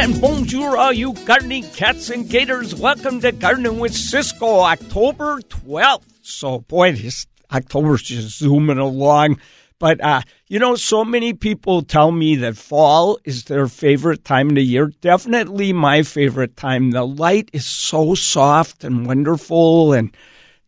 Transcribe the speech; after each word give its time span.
And 0.00 0.18
bonjour, 0.18 0.78
all 0.78 0.94
you 0.94 1.12
gardening 1.26 1.64
cats 1.72 2.08
and 2.08 2.26
gators. 2.26 2.74
Welcome 2.74 3.20
to 3.20 3.32
Gardening 3.32 3.78
with 3.78 3.94
Ciscoe, 3.94 4.60
October 4.60 5.40
12th. 5.42 6.04
So, 6.22 6.60
boy, 6.60 6.92
this 6.92 7.26
October's 7.52 8.00
just 8.00 8.38
zooming 8.38 8.78
along. 8.78 9.38
But, 9.78 10.02
uh, 10.02 10.22
you 10.48 10.58
know, 10.58 10.74
so 10.74 11.04
many 11.04 11.34
people 11.34 11.82
tell 11.82 12.12
me 12.12 12.34
that 12.36 12.56
fall 12.56 13.18
is 13.26 13.44
their 13.44 13.66
favorite 13.66 14.24
time 14.24 14.48
of 14.48 14.54
the 14.54 14.62
year. 14.62 14.86
Definitely 15.02 15.74
my 15.74 16.02
favorite 16.02 16.56
time. 16.56 16.92
The 16.92 17.06
light 17.06 17.50
is 17.52 17.66
so 17.66 18.14
soft 18.14 18.84
and 18.84 19.06
wonderful, 19.06 19.92
and 19.92 20.16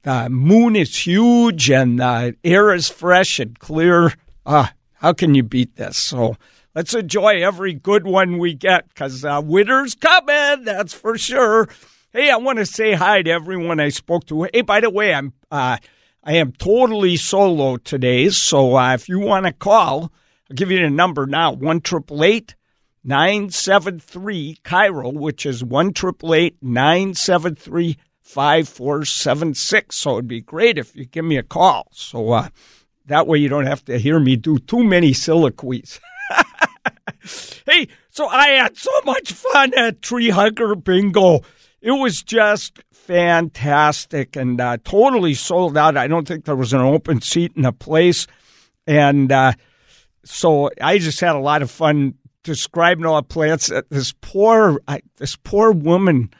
the 0.02 0.28
moon 0.28 0.76
is 0.76 0.94
huge, 0.94 1.70
and 1.70 2.00
the 2.00 2.36
air 2.44 2.74
is 2.74 2.90
fresh 2.90 3.40
and 3.40 3.58
clear. 3.58 4.12
Ah, 4.44 4.74
how 4.92 5.14
can 5.14 5.34
you 5.34 5.42
beat 5.42 5.76
this? 5.76 5.96
So, 5.96 6.36
let's 6.75 6.95
enjoy 6.95 7.43
every 7.45 7.75
good 7.75 8.05
one 8.05 8.38
we 8.38 8.55
get 8.55 8.88
because 8.88 9.24
uh, 9.24 9.41
winter's 9.45 9.95
coming, 9.95 10.65
that's 10.65 10.92
for 10.92 11.19
sure. 11.19 11.69
Hey, 12.12 12.30
I 12.30 12.37
want 12.37 12.59
to 12.59 12.66
say 12.66 12.92
hi 12.92 13.23
to 13.23 13.30
everyone 13.30 13.80
I 13.80 13.88
spoke 13.88 14.27
to. 14.27 14.48
Hey, 14.52 14.62
by 14.62 14.80
the 14.80 14.91
way, 14.91 15.15
I'm 15.15 15.32
uh, 15.51 15.79
I 16.24 16.34
am 16.34 16.52
totally 16.52 17.16
solo 17.16 17.77
today, 17.79 18.29
so 18.29 18.77
uh, 18.77 18.95
if 18.95 19.09
you 19.09 19.19
want 19.19 19.46
to 19.46 19.52
call, 19.52 20.12
I'll 20.51 20.55
give 20.55 20.70
you 20.70 20.80
the 20.80 20.91
number 20.91 21.27
now: 21.27 21.52
one 21.52 21.80
triple 21.80 22.23
eight 22.23 22.55
nine 23.02 23.51
seven 23.51 23.98
three 23.98 24.59
KIRO, 24.65 25.12
which 25.12 25.46
is 25.46 25.65
one 25.65 25.93
triple 25.93 26.34
eight 26.34 26.57
nine 26.60 27.15
seven 27.15 27.54
three 27.54 27.96
five 28.20 28.68
four 28.68 29.04
seven 29.04 29.54
six. 29.54 29.96
So 29.96 30.12
it'd 30.12 30.29
be 30.29 30.41
great 30.41 30.79
if 30.79 30.95
you 30.95 31.07
give 31.07 31.24
me 31.24 31.38
a 31.38 31.43
call. 31.43 31.88
So 31.93 32.32
uh, 32.32 32.48
that 33.07 33.27
way 33.27 33.38
you 33.38 33.48
don't 33.48 33.66
have 33.66 33.84
to 33.87 33.98
hear 33.98 34.20
me 34.20 34.37
do 34.37 34.59
too 34.59 34.84
many 34.84 35.12
soliloquies. 35.12 35.98
hey, 37.66 37.89
so 38.11 38.27
I 38.27 38.48
had 38.48 38.77
so 38.77 38.91
much 39.05 39.33
fun 39.33 39.75
at 39.75 40.02
Tree 40.02 40.30
Hugger 40.30 40.74
Bingo. 40.74 41.41
It 41.80 41.93
was 41.93 42.23
just 42.23 42.80
fantastic 42.93 44.37
and 44.37 44.60
uh, 44.60 44.79
totally 44.85 45.35
sold 45.35 45.77
out. 45.77 45.96
I 45.96 46.07
don't 46.07 46.27
think 46.27 46.45
there 46.45 46.57
was 46.57 46.73
an 46.73 46.80
open 46.80 47.21
seat 47.21 47.52
in 47.57 47.63
the 47.63 47.73
place. 47.73 48.27
And 48.87 49.30
uh, 49.32 49.52
so 50.24 50.71
I 50.80 50.99
just 50.99 51.21
had 51.21 51.35
a 51.35 51.41
lot 51.41 51.63
of 51.63 51.71
fun 51.71 52.15
describing 52.43 53.04
all 53.04 53.16
the 53.16 53.23
plants. 53.23 53.71
Uh, 53.71 53.82
this 53.88 54.15
poor, 54.21 54.80
I, 54.87 55.02
this 55.16 55.37
poor 55.37 55.73
woman. 55.73 56.30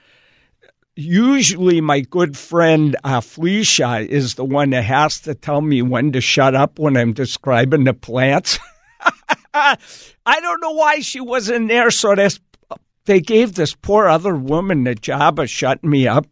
Usually, 0.95 1.81
my 1.81 2.01
good 2.01 2.37
friend 2.37 2.97
uh, 3.03 3.23
Felicia 3.23 4.01
is 4.01 4.35
the 4.35 4.45
one 4.45 4.71
that 4.71 4.85
has 4.85 5.21
to 5.21 5.35
tell 5.35 5.63
me 5.63 5.81
when 5.81 6.13
to 6.13 6.21
shut 6.21 6.55
up 6.55 6.79
when 6.79 6.99
I'm 6.99 7.15
describing 7.15 7.85
the 7.85 7.95
plants. 7.95 8.59
I 10.27 10.41
don't 10.41 10.61
know 10.61 10.73
why 10.73 11.01
she 11.01 11.21
wasn't 11.21 11.69
there. 11.69 11.91
So 11.91 12.15
this, 12.15 12.41
they 13.05 13.21
gave 13.21 13.55
this 13.55 13.75
poor 13.75 14.07
other 14.07 14.35
woman 14.35 14.85
the 14.85 14.95
job 14.95 15.39
of 15.39 15.51
shutting 15.51 15.91
me 15.91 16.07
up. 16.07 16.27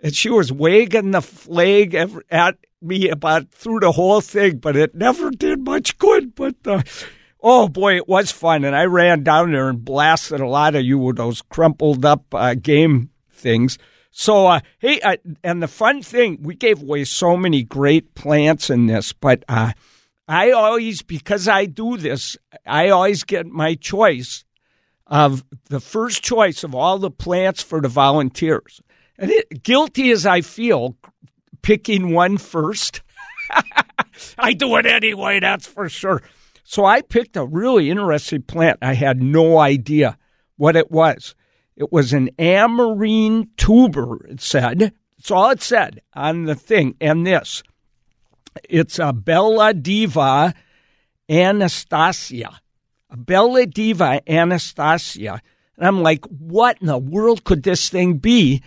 And 0.00 0.14
she 0.14 0.30
was 0.30 0.52
waving 0.52 1.12
the 1.12 1.22
flag 1.22 1.94
at 2.30 2.56
me 2.82 3.08
about 3.08 3.50
through 3.50 3.80
the 3.80 3.92
whole 3.92 4.20
thing, 4.20 4.58
but 4.58 4.76
it 4.76 4.94
never 4.94 5.30
did 5.30 5.64
much 5.64 5.98
good. 5.98 6.34
But 6.34 6.56
uh, 6.66 6.82
oh 7.40 7.68
boy, 7.68 7.96
it 7.96 8.08
was 8.08 8.30
fun. 8.30 8.64
And 8.64 8.76
I 8.76 8.84
ran 8.84 9.22
down 9.22 9.52
there 9.52 9.68
and 9.68 9.84
blasted 9.84 10.40
a 10.40 10.46
lot 10.46 10.74
of 10.74 10.84
you 10.84 10.98
with 10.98 11.16
those 11.16 11.42
crumpled 11.42 12.04
up 12.04 12.34
uh, 12.34 12.54
game 12.54 13.10
things. 13.30 13.78
So, 14.16 14.46
uh, 14.46 14.60
hey, 14.78 15.00
uh, 15.00 15.16
and 15.42 15.60
the 15.60 15.66
fun 15.66 16.00
thing, 16.00 16.38
we 16.40 16.54
gave 16.54 16.80
away 16.80 17.04
so 17.04 17.36
many 17.36 17.64
great 17.64 18.14
plants 18.14 18.70
in 18.70 18.86
this, 18.86 19.12
but 19.12 19.44
uh, 19.48 19.72
I 20.26 20.52
always, 20.52 21.02
because 21.02 21.48
I 21.48 21.66
do 21.66 21.96
this, 21.96 22.36
I 22.66 22.88
always 22.88 23.24
get 23.24 23.46
my 23.46 23.74
choice 23.74 24.44
of 25.06 25.44
the 25.68 25.80
first 25.80 26.22
choice 26.22 26.64
of 26.64 26.74
all 26.74 26.98
the 26.98 27.10
plants 27.10 27.62
for 27.62 27.80
the 27.80 27.88
volunteers. 27.88 28.80
And 29.18 29.30
it, 29.30 29.62
guilty 29.62 30.10
as 30.10 30.24
I 30.24 30.40
feel 30.40 30.96
picking 31.62 32.12
one 32.12 32.38
first, 32.38 33.02
I 34.38 34.54
do 34.54 34.76
it 34.76 34.86
anyway, 34.86 35.40
that's 35.40 35.66
for 35.66 35.88
sure. 35.88 36.22
So 36.64 36.84
I 36.84 37.02
picked 37.02 37.36
a 37.36 37.44
really 37.44 37.90
interesting 37.90 38.42
plant. 38.42 38.78
I 38.80 38.94
had 38.94 39.22
no 39.22 39.58
idea 39.58 40.16
what 40.56 40.76
it 40.76 40.90
was. 40.90 41.34
It 41.76 41.92
was 41.92 42.12
an 42.12 42.30
amarine 42.38 43.50
tuber, 43.56 44.24
it 44.26 44.40
said. 44.40 44.92
That's 45.18 45.30
all 45.30 45.50
it 45.50 45.60
said 45.60 46.00
on 46.14 46.44
the 46.44 46.54
thing. 46.54 46.96
And 47.00 47.26
this 47.26 47.62
it's 48.68 48.98
a 48.98 49.12
Belladiva 49.12 50.54
Anastasia. 51.28 52.60
A 53.10 53.16
Belladiva 53.16 54.20
Anastasia. 54.28 55.40
And 55.76 55.86
I'm 55.86 56.02
like, 56.02 56.24
what 56.26 56.78
in 56.80 56.86
the 56.86 56.98
world 56.98 57.44
could 57.44 57.62
this 57.62 57.88
thing 57.88 58.18
be? 58.18 58.62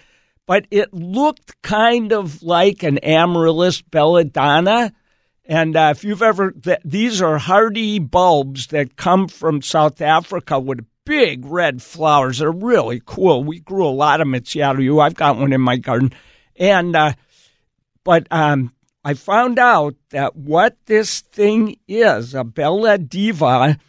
But 0.45 0.65
it 0.71 0.93
looked 0.93 1.61
kind 1.61 2.13
of 2.13 2.41
like 2.41 2.83
an 2.83 2.99
Amaryllis 2.99 3.81
belladonna. 3.81 4.93
And 5.45 5.75
uh, 5.75 5.93
if 5.95 6.03
you've 6.03 6.21
ever, 6.21 6.51
th- 6.51 6.79
these 6.83 7.21
are 7.21 7.37
hardy 7.37 7.99
bulbs 7.99 8.67
that 8.67 8.95
come 8.95 9.27
from 9.27 9.61
South 9.61 10.01
Africa 10.01 10.59
with 10.59 10.85
big 11.05 11.45
red 11.45 11.81
flowers. 11.81 12.39
They're 12.39 12.51
really 12.51 13.01
cool. 13.05 13.43
We 13.43 13.59
grew 13.59 13.85
a 13.85 13.89
lot 13.89 14.19
of 14.19 14.27
them 14.27 14.35
at 14.35 14.47
Seattle 14.47 14.83
U. 14.83 14.99
I've 14.99 15.15
got 15.15 15.37
one 15.37 15.53
in 15.53 15.61
my 15.61 15.77
garden. 15.77 16.13
And, 16.57 16.95
uh, 16.95 17.13
but 18.03 18.27
um, 18.31 18.73
I 19.07 19.13
found 19.13 19.57
out 19.57 19.95
that 20.09 20.35
what 20.35 20.75
this 20.85 21.21
thing 21.21 21.77
is, 21.87 22.35
a 22.35 22.43
Belladiva 22.43 23.79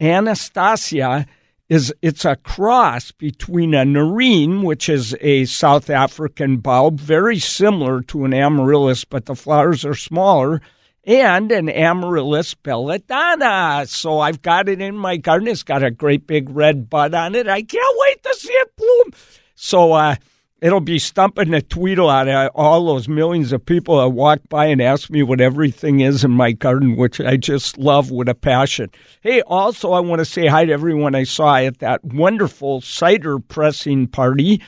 Anastasia, 0.00 1.26
is 1.68 1.92
it's 2.00 2.24
a 2.24 2.36
cross 2.36 3.10
between 3.10 3.74
a 3.74 3.82
nerine, 3.82 4.62
which 4.62 4.88
is 4.88 5.16
a 5.20 5.46
South 5.46 5.90
African 5.90 6.58
bulb, 6.58 7.00
very 7.00 7.40
similar 7.40 8.02
to 8.02 8.24
an 8.24 8.32
amaryllis, 8.32 9.04
but 9.04 9.26
the 9.26 9.34
flowers 9.34 9.84
are 9.84 9.96
smaller, 9.96 10.60
and 11.02 11.50
an 11.50 11.68
amaryllis 11.68 12.54
belladonna. 12.54 13.84
So 13.88 14.20
I've 14.20 14.42
got 14.42 14.68
it 14.68 14.80
in 14.80 14.96
my 14.96 15.16
garden. 15.16 15.48
It's 15.48 15.64
got 15.64 15.82
a 15.82 15.90
great 15.90 16.28
big 16.28 16.50
red 16.50 16.88
bud 16.88 17.14
on 17.14 17.34
it. 17.34 17.48
I 17.48 17.62
can't 17.62 17.98
wait 17.98 18.22
to 18.22 18.34
see 18.34 18.52
it 18.52 18.76
bloom. 18.76 19.12
So, 19.56 19.94
uh, 19.94 20.14
it'll 20.60 20.80
be 20.80 20.98
stumping 20.98 21.50
the 21.50 21.62
tweedle 21.62 22.10
out 22.10 22.28
of 22.28 22.50
all 22.54 22.86
those 22.86 23.08
millions 23.08 23.52
of 23.52 23.64
people 23.64 23.98
that 23.98 24.08
walk 24.08 24.40
by 24.48 24.66
and 24.66 24.82
ask 24.82 25.10
me 25.10 25.22
what 25.22 25.40
everything 25.40 26.00
is 26.00 26.24
in 26.24 26.30
my 26.30 26.52
garden, 26.52 26.96
which 26.96 27.20
I 27.20 27.36
just 27.36 27.78
love 27.78 28.10
with 28.10 28.28
a 28.28 28.34
passion. 28.34 28.90
Hey, 29.20 29.40
also, 29.42 29.92
I 29.92 30.00
want 30.00 30.20
to 30.20 30.24
say 30.24 30.46
hi 30.46 30.64
to 30.64 30.72
everyone 30.72 31.14
I 31.14 31.24
saw 31.24 31.56
at 31.56 31.78
that 31.78 32.04
wonderful 32.04 32.80
cider 32.80 33.38
pressing 33.38 34.08
party. 34.08 34.62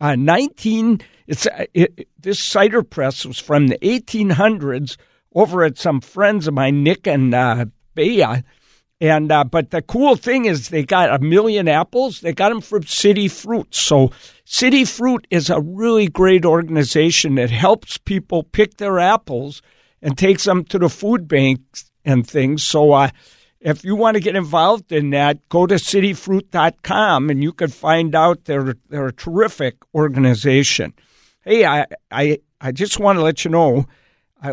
Uh, 0.00 0.16
19, 0.16 1.00
it's, 1.26 1.46
uh, 1.46 1.64
it, 1.74 2.08
this 2.18 2.38
cider 2.38 2.82
press 2.82 3.24
was 3.24 3.38
from 3.38 3.68
the 3.68 3.78
1800s 3.78 4.96
over 5.34 5.64
at 5.64 5.78
some 5.78 6.00
friends 6.00 6.46
of 6.46 6.54
mine, 6.54 6.82
Nick 6.82 7.06
and 7.06 7.34
uh, 7.34 7.64
Bea 7.94 8.42
and 9.02 9.32
uh, 9.32 9.42
but 9.42 9.70
the 9.70 9.82
cool 9.82 10.14
thing 10.14 10.44
is 10.44 10.68
they 10.68 10.84
got 10.84 11.12
a 11.12 11.18
million 11.18 11.66
apples. 11.66 12.20
They 12.20 12.32
got 12.32 12.50
them 12.50 12.60
from 12.60 12.84
City 12.84 13.26
Fruit. 13.26 13.74
So 13.74 14.12
City 14.44 14.84
Fruit 14.84 15.26
is 15.28 15.50
a 15.50 15.60
really 15.60 16.06
great 16.06 16.44
organization 16.44 17.34
that 17.34 17.50
helps 17.50 17.98
people 17.98 18.44
pick 18.44 18.76
their 18.76 19.00
apples 19.00 19.60
and 20.02 20.16
takes 20.16 20.44
them 20.44 20.62
to 20.66 20.78
the 20.78 20.88
food 20.88 21.26
banks 21.26 21.90
and 22.04 22.24
things. 22.24 22.62
So 22.62 22.92
uh, 22.92 23.08
if 23.58 23.84
you 23.84 23.96
want 23.96 24.14
to 24.14 24.20
get 24.20 24.36
involved 24.36 24.92
in 24.92 25.10
that, 25.10 25.48
go 25.48 25.66
to 25.66 25.74
cityfruit.com 25.74 27.28
and 27.28 27.42
you 27.42 27.52
can 27.52 27.70
find 27.70 28.14
out 28.14 28.44
they're 28.44 28.76
they're 28.88 29.08
a 29.08 29.12
terrific 29.12 29.78
organization. 29.96 30.94
Hey, 31.40 31.64
I 31.64 31.86
I 32.12 32.38
I 32.60 32.70
just 32.70 33.00
want 33.00 33.18
to 33.18 33.24
let 33.24 33.44
you 33.44 33.50
know 33.50 33.86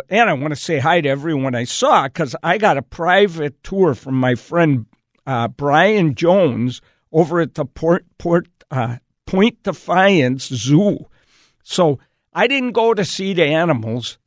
and 0.10 0.30
I 0.30 0.34
want 0.34 0.52
to 0.52 0.60
say 0.60 0.80
hi 0.80 1.02
to 1.02 1.10
everyone 1.10 1.56
I 1.56 1.64
saw 1.64 2.04
because 2.08 2.36
I 2.44 2.58
got 2.58 2.78
a 2.78 2.82
private 2.82 3.64
tour 3.64 3.96
from 3.96 4.16
my 4.16 4.36
friend 4.36 4.86
uh, 5.26 5.48
Brian 5.48 6.16
Jones 6.16 6.82
over 7.12 7.40
at 7.40 7.56
the 7.56 7.66
Port, 7.66 8.06
Port 8.18 8.48
uh, 8.72 8.98
Point 9.26 9.62
Defiance 9.64 10.46
Zoo. 10.46 11.08
So 11.64 12.00
I 12.34 12.48
didn't 12.48 12.74
go 12.74 12.94
to 12.94 13.04
see 13.04 13.34
the 13.34 13.46
animals. 13.46 14.18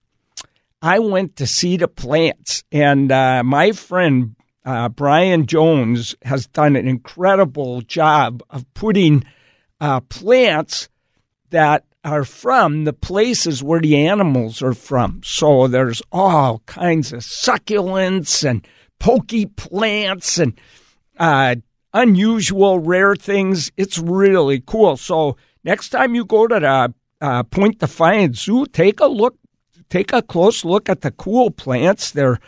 I 0.81 0.99
went 0.99 1.37
to 1.37 1.47
see 1.47 1.76
the 1.76 1.87
plants, 1.87 2.64
and 2.73 3.12
uh, 3.12 3.44
my 3.44 3.70
friend 3.70 4.35
uh, 4.64 4.88
Brian 4.88 5.47
Jones 5.47 6.17
has 6.23 6.47
done 6.49 6.76
an 6.76 6.88
incredible 6.88 7.82
job 7.82 8.43
of 8.50 8.64
putting 8.75 9.25
uh, 9.81 10.00
plants 10.00 10.88
that 11.50 11.85
are 12.04 12.25
from 12.25 12.84
the 12.84 12.93
places 12.93 13.62
where 13.62 13.81
the 13.81 13.96
animals 13.96 14.62
are 14.62 14.75
from. 14.75 15.20
So 15.25 15.69
there's 15.69 16.02
all 16.10 16.60
kinds 16.66 17.12
of 17.12 17.20
succulents 17.20 18.49
and 18.49 18.66
pokey 18.99 19.46
plants 19.46 20.38
and 20.38 20.58
uh, 21.19 21.56
unusual, 21.94 22.78
rare 22.81 23.14
things. 23.14 23.70
It's 23.76 23.99
really 23.99 24.60
cool. 24.60 24.96
So 24.96 25.37
next 25.64 25.90
time 25.90 26.14
you 26.14 26.25
go 26.25 26.46
to 26.46 26.60
the 26.60 26.94
uh, 27.20 27.43
Point 27.44 27.78
Defiance 27.78 28.43
Zoo, 28.43 28.66
take 28.66 29.00
a 29.00 29.06
look, 29.06 29.37
take 29.88 30.12
a 30.12 30.22
close 30.22 30.64
look 30.64 30.88
at 30.88 31.02
the 31.02 31.12
cool 31.12 31.50
plants. 31.50 32.10
They're 32.10 32.40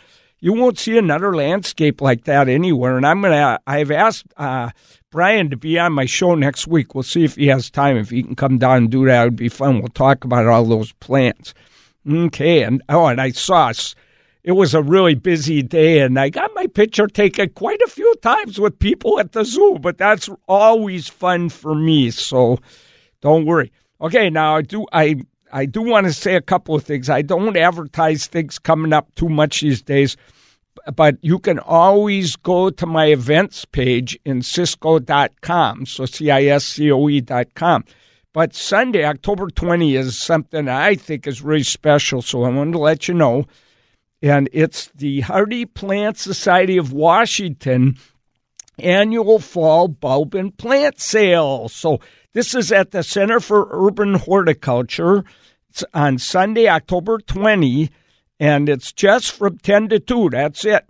you 0.45 0.53
won't 0.53 0.77
see 0.77 0.95
another 0.95 1.35
landscape 1.35 2.01
like 2.01 2.25
that 2.25 2.47
anywhere. 2.47 2.97
And 2.97 3.05
I'm 3.05 3.21
gonna. 3.21 3.59
I've 3.65 3.89
asked 3.89 4.25
uh, 4.37 4.69
Brian 5.15 5.49
to 5.49 5.55
be 5.55 5.79
on 5.79 5.93
my 5.93 6.05
show 6.05 6.35
next 6.35 6.67
week. 6.67 6.93
We'll 6.93 7.01
see 7.01 7.23
if 7.23 7.37
he 7.37 7.47
has 7.47 7.69
time. 7.69 7.95
If 7.95 8.09
he 8.09 8.21
can 8.21 8.35
come 8.35 8.57
down 8.57 8.77
and 8.79 8.91
do 8.91 9.05
that, 9.05 9.21
it 9.21 9.25
would 9.27 9.35
be 9.37 9.47
fun. 9.47 9.79
We'll 9.79 9.87
talk 9.87 10.25
about 10.25 10.45
all 10.45 10.65
those 10.65 10.91
plants. 10.91 11.53
Okay, 12.05 12.63
and 12.63 12.83
oh, 12.89 13.05
and 13.05 13.21
I 13.21 13.29
saw 13.29 13.71
it 14.43 14.51
was 14.51 14.73
a 14.73 14.83
really 14.83 15.15
busy 15.15 15.63
day, 15.63 16.01
and 16.01 16.19
I 16.19 16.27
got 16.27 16.51
my 16.53 16.67
picture 16.67 17.07
taken 17.07 17.47
quite 17.51 17.81
a 17.81 17.87
few 17.89 18.13
times 18.21 18.59
with 18.59 18.77
people 18.77 19.17
at 19.21 19.31
the 19.31 19.45
zoo. 19.45 19.77
But 19.79 19.97
that's 19.97 20.29
always 20.49 21.07
fun 21.07 21.47
for 21.47 21.73
me, 21.73 22.11
so 22.11 22.59
don't 23.21 23.45
worry. 23.45 23.71
Okay, 24.01 24.29
now 24.29 24.57
I 24.57 24.63
do 24.63 24.85
I 24.91 25.21
I 25.49 25.65
do 25.65 25.81
want 25.81 26.07
to 26.07 26.11
say 26.11 26.35
a 26.35 26.41
couple 26.41 26.75
of 26.75 26.83
things. 26.83 27.09
I 27.09 27.21
don't 27.21 27.55
advertise 27.55 28.27
things 28.27 28.59
coming 28.59 28.91
up 28.91 29.15
too 29.15 29.29
much 29.29 29.61
these 29.61 29.81
days, 29.81 30.17
but 30.95 31.17
you 31.21 31.39
can 31.39 31.59
always 31.59 32.35
go 32.35 32.69
to 32.69 32.85
my 32.85 33.07
events 33.07 33.65
page 33.65 34.17
in 34.25 34.41
ciscoe.com, 34.41 35.85
so 35.85 36.05
C 36.05 36.31
I 36.31 36.43
S 36.45 36.65
C 36.65 36.91
O 36.91 37.09
E.com. 37.09 37.85
But 38.33 38.53
Sunday, 38.53 39.05
October 39.05 39.47
20, 39.47 39.95
is 39.95 40.17
something 40.17 40.67
I 40.67 40.95
think 40.95 41.25
is 41.25 41.41
really 41.41 41.63
special, 41.63 42.21
so 42.21 42.43
I 42.43 42.49
wanted 42.49 42.73
to 42.73 42.79
let 42.79 43.07
you 43.07 43.13
know 43.13 43.45
and 44.21 44.49
it's 44.53 44.87
the 44.95 45.21
Hardy 45.21 45.65
Plant 45.65 46.17
Society 46.17 46.77
of 46.77 46.91
Washington 46.91 47.95
annual 48.79 49.37
fall 49.37 49.87
bulb 49.87 50.33
and 50.33 50.57
plant 50.57 50.99
sale. 50.99 51.69
So 51.69 51.99
this 52.33 52.55
is 52.55 52.71
at 52.71 52.89
the 52.89 53.03
Center 53.03 53.39
for 53.39 53.67
Urban 53.71 54.15
Horticulture. 54.15 55.23
It's 55.69 55.83
on 55.93 56.17
Sunday, 56.17 56.67
October 56.67 57.19
20, 57.19 57.91
and 58.39 58.69
it's 58.69 58.91
just 58.91 59.31
from 59.31 59.57
10 59.59 59.89
to 59.89 59.99
2. 59.99 60.29
That's 60.31 60.65
it. 60.65 60.85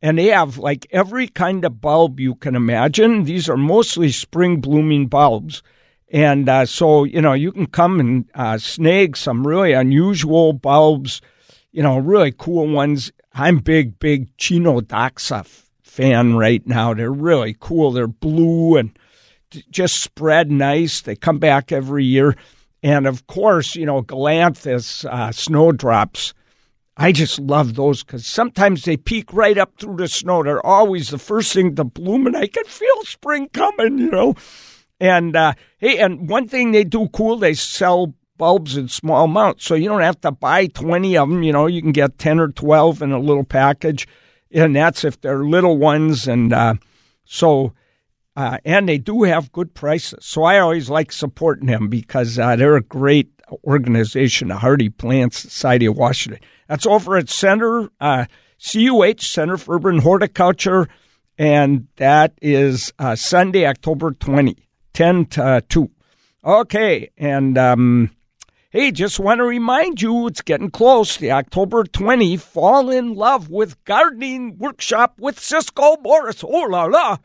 And 0.00 0.18
they 0.18 0.26
have 0.26 0.58
like 0.58 0.86
every 0.90 1.28
kind 1.28 1.64
of 1.64 1.80
bulb 1.80 2.20
you 2.20 2.34
can 2.34 2.54
imagine. 2.54 3.24
These 3.24 3.48
are 3.48 3.56
mostly 3.56 4.10
spring 4.10 4.60
blooming 4.60 5.06
bulbs. 5.06 5.62
And 6.10 6.48
uh, 6.48 6.66
so, 6.66 7.04
you 7.04 7.20
know, 7.20 7.32
you 7.34 7.52
can 7.52 7.66
come 7.66 8.00
and 8.00 8.30
uh, 8.34 8.58
snag 8.58 9.16
some 9.16 9.46
really 9.46 9.72
unusual 9.72 10.52
bulbs 10.52 11.20
you 11.72 11.82
know, 11.82 11.98
really 11.98 12.32
cool 12.36 12.66
ones. 12.66 13.12
I'm 13.34 13.58
big, 13.58 13.98
big 13.98 14.36
Chionodoxa 14.36 15.46
fan 15.82 16.36
right 16.36 16.66
now. 16.66 16.94
They're 16.94 17.12
really 17.12 17.56
cool. 17.58 17.92
They're 17.92 18.06
blue 18.06 18.76
and 18.76 18.98
just 19.70 20.00
spread 20.02 20.50
nice. 20.50 21.00
They 21.00 21.16
come 21.16 21.38
back 21.38 21.72
every 21.72 22.04
year. 22.04 22.36
And 22.82 23.06
of 23.06 23.26
course, 23.26 23.74
you 23.74 23.86
know, 23.86 24.02
Galanthus 24.02 25.04
uh, 25.04 25.32
snowdrops. 25.32 26.34
I 27.00 27.12
just 27.12 27.38
love 27.38 27.76
those 27.76 28.02
because 28.02 28.26
sometimes 28.26 28.82
they 28.82 28.96
peek 28.96 29.32
right 29.32 29.56
up 29.56 29.78
through 29.78 29.98
the 29.98 30.08
snow. 30.08 30.42
They're 30.42 30.64
always 30.66 31.10
the 31.10 31.18
first 31.18 31.52
thing 31.52 31.76
to 31.76 31.84
bloom, 31.84 32.26
and 32.26 32.36
I 32.36 32.48
can 32.48 32.64
feel 32.64 33.04
spring 33.04 33.48
coming, 33.52 33.98
you 33.98 34.10
know. 34.10 34.34
And 34.98 35.36
uh, 35.36 35.54
hey, 35.78 35.98
and 35.98 36.28
one 36.28 36.48
thing 36.48 36.72
they 36.72 36.82
do 36.82 37.08
cool, 37.10 37.36
they 37.36 37.54
sell 37.54 38.14
bulbs 38.36 38.76
in 38.76 38.88
small 38.88 39.26
amounts. 39.26 39.64
So 39.64 39.76
you 39.76 39.88
don't 39.88 40.00
have 40.00 40.20
to 40.22 40.32
buy 40.32 40.66
20 40.66 41.16
of 41.16 41.28
them. 41.28 41.44
You 41.44 41.52
know, 41.52 41.66
you 41.66 41.80
can 41.80 41.92
get 41.92 42.18
10 42.18 42.40
or 42.40 42.48
12 42.48 43.02
in 43.02 43.12
a 43.12 43.20
little 43.20 43.44
package. 43.44 44.08
And 44.50 44.74
that's 44.74 45.04
if 45.04 45.20
they're 45.20 45.44
little 45.44 45.78
ones. 45.78 46.26
And 46.26 46.52
uh, 46.52 46.74
so, 47.24 47.74
uh, 48.34 48.58
and 48.64 48.88
they 48.88 48.98
do 48.98 49.22
have 49.22 49.52
good 49.52 49.74
prices. 49.74 50.24
So 50.24 50.42
I 50.42 50.58
always 50.58 50.90
like 50.90 51.12
supporting 51.12 51.66
them 51.66 51.88
because 51.88 52.38
uh, 52.38 52.56
they're 52.56 52.76
a 52.76 52.82
great 52.82 53.30
organization, 53.64 54.48
the 54.48 54.56
Hardy 54.56 54.88
Plant 54.88 55.34
Society 55.34 55.86
of 55.86 55.96
Washington. 55.96 56.40
That's 56.68 56.86
over 56.86 57.16
at 57.16 57.28
Center, 57.28 57.88
uh, 58.00 58.26
CUH, 58.58 59.02
uh, 59.02 59.14
Center 59.18 59.56
for 59.56 59.76
Urban 59.76 59.98
Horticulture. 59.98 60.88
And 61.38 61.86
that 61.96 62.34
is 62.42 62.92
uh, 62.98 63.14
Sunday, 63.16 63.66
October 63.66 64.12
20, 64.12 64.56
10 64.92 65.26
to 65.26 65.64
2. 65.68 65.90
Okay. 66.44 67.10
And, 67.16 67.56
um, 67.56 68.10
Hey, 68.70 68.90
just 68.90 69.18
want 69.18 69.38
to 69.38 69.44
remind 69.44 70.02
you 70.02 70.26
it's 70.26 70.42
getting 70.42 70.70
close. 70.70 71.16
The 71.16 71.32
October 71.32 71.84
20 71.84 72.36
Fall 72.36 72.90
in 72.90 73.14
Love 73.14 73.48
with 73.48 73.82
Gardening 73.84 74.58
Workshop 74.58 75.14
with 75.18 75.40
Ciscoe 75.40 75.96
Morris. 76.02 76.44
Oh 76.44 76.66
la 76.68 76.84
la. 76.84 77.16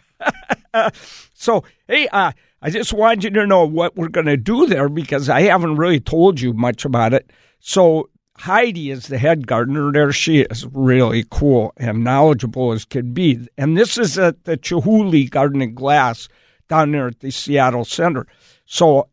so, 1.33 1.65
hey, 1.85 2.07
uh, 2.07 2.31
I 2.65 2.69
just 2.69 2.93
wanted 2.93 3.25
you 3.25 3.29
to 3.31 3.45
know 3.45 3.65
what 3.65 3.97
we're 3.97 4.07
going 4.07 4.27
to 4.27 4.37
do 4.37 4.65
there 4.67 4.87
because 4.87 5.27
I 5.27 5.41
haven't 5.41 5.75
really 5.75 5.99
told 5.99 6.39
you 6.39 6.53
much 6.53 6.85
about 6.85 7.13
it. 7.13 7.29
So, 7.59 8.09
Heidi 8.37 8.89
is 8.89 9.07
the 9.07 9.17
head 9.17 9.47
gardener 9.47 9.91
there. 9.91 10.13
She 10.13 10.43
is 10.43 10.65
really 10.67 11.25
cool 11.29 11.73
and 11.75 12.05
knowledgeable 12.05 12.71
as 12.71 12.85
could 12.85 13.13
be. 13.13 13.49
And 13.57 13.77
this 13.77 13.97
is 13.97 14.17
at 14.17 14.45
the 14.45 14.55
Chihuly 14.55 15.29
Garden 15.29 15.61
and 15.61 15.75
Glass 15.75 16.29
down 16.69 16.93
there 16.93 17.07
at 17.07 17.19
the 17.19 17.31
Seattle 17.31 17.83
Center. 17.83 18.27
So, 18.65 19.09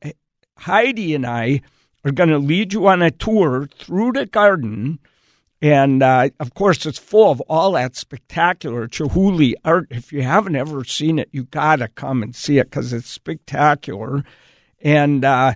Heidi 0.56 1.16
and 1.16 1.26
I 1.26 1.60
are 2.04 2.12
going 2.12 2.30
to 2.30 2.38
lead 2.38 2.72
you 2.72 2.86
on 2.86 3.02
a 3.02 3.10
tour 3.10 3.68
through 3.78 4.12
the 4.12 4.26
garden. 4.26 5.00
And 5.62 6.02
uh, 6.02 6.30
of 6.40 6.54
course, 6.54 6.86
it's 6.86 6.98
full 6.98 7.30
of 7.30 7.40
all 7.42 7.72
that 7.72 7.94
spectacular 7.94 8.88
Chihuly 8.88 9.54
art. 9.64 9.88
If 9.90 10.12
you 10.12 10.22
haven't 10.22 10.56
ever 10.56 10.84
seen 10.84 11.18
it, 11.18 11.28
you 11.32 11.44
got 11.44 11.76
to 11.76 11.88
come 11.88 12.22
and 12.22 12.34
see 12.34 12.58
it 12.58 12.70
because 12.70 12.92
it's 12.92 13.10
spectacular. 13.10 14.24
And 14.80 15.24
uh, 15.24 15.54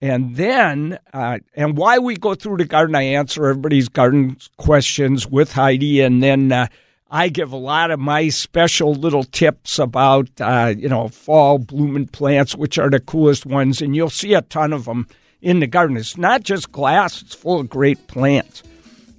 and 0.00 0.36
then, 0.36 0.98
uh, 1.12 1.38
and 1.54 1.76
why 1.76 1.98
we 1.98 2.16
go 2.16 2.34
through 2.34 2.58
the 2.58 2.64
garden, 2.64 2.94
I 2.94 3.02
answer 3.02 3.46
everybody's 3.46 3.88
garden 3.88 4.36
questions 4.56 5.26
with 5.26 5.52
Heidi, 5.52 6.00
and 6.00 6.22
then 6.22 6.52
uh, 6.52 6.68
I 7.10 7.28
give 7.28 7.50
a 7.50 7.56
lot 7.56 7.90
of 7.90 7.98
my 7.98 8.28
special 8.28 8.94
little 8.94 9.24
tips 9.24 9.78
about, 9.78 10.28
uh, 10.40 10.74
you 10.76 10.88
know, 10.88 11.08
fall 11.08 11.58
blooming 11.58 12.06
plants, 12.06 12.54
which 12.54 12.78
are 12.78 12.90
the 12.90 13.00
coolest 13.00 13.44
ones, 13.44 13.82
and 13.82 13.96
you'll 13.96 14.08
see 14.08 14.34
a 14.34 14.42
ton 14.42 14.72
of 14.72 14.84
them 14.84 15.08
in 15.42 15.58
the 15.58 15.66
garden. 15.66 15.96
It's 15.96 16.16
not 16.16 16.44
just 16.44 16.70
glass, 16.70 17.20
it's 17.20 17.34
full 17.34 17.58
of 17.58 17.68
great 17.68 18.06
plants. 18.06 18.62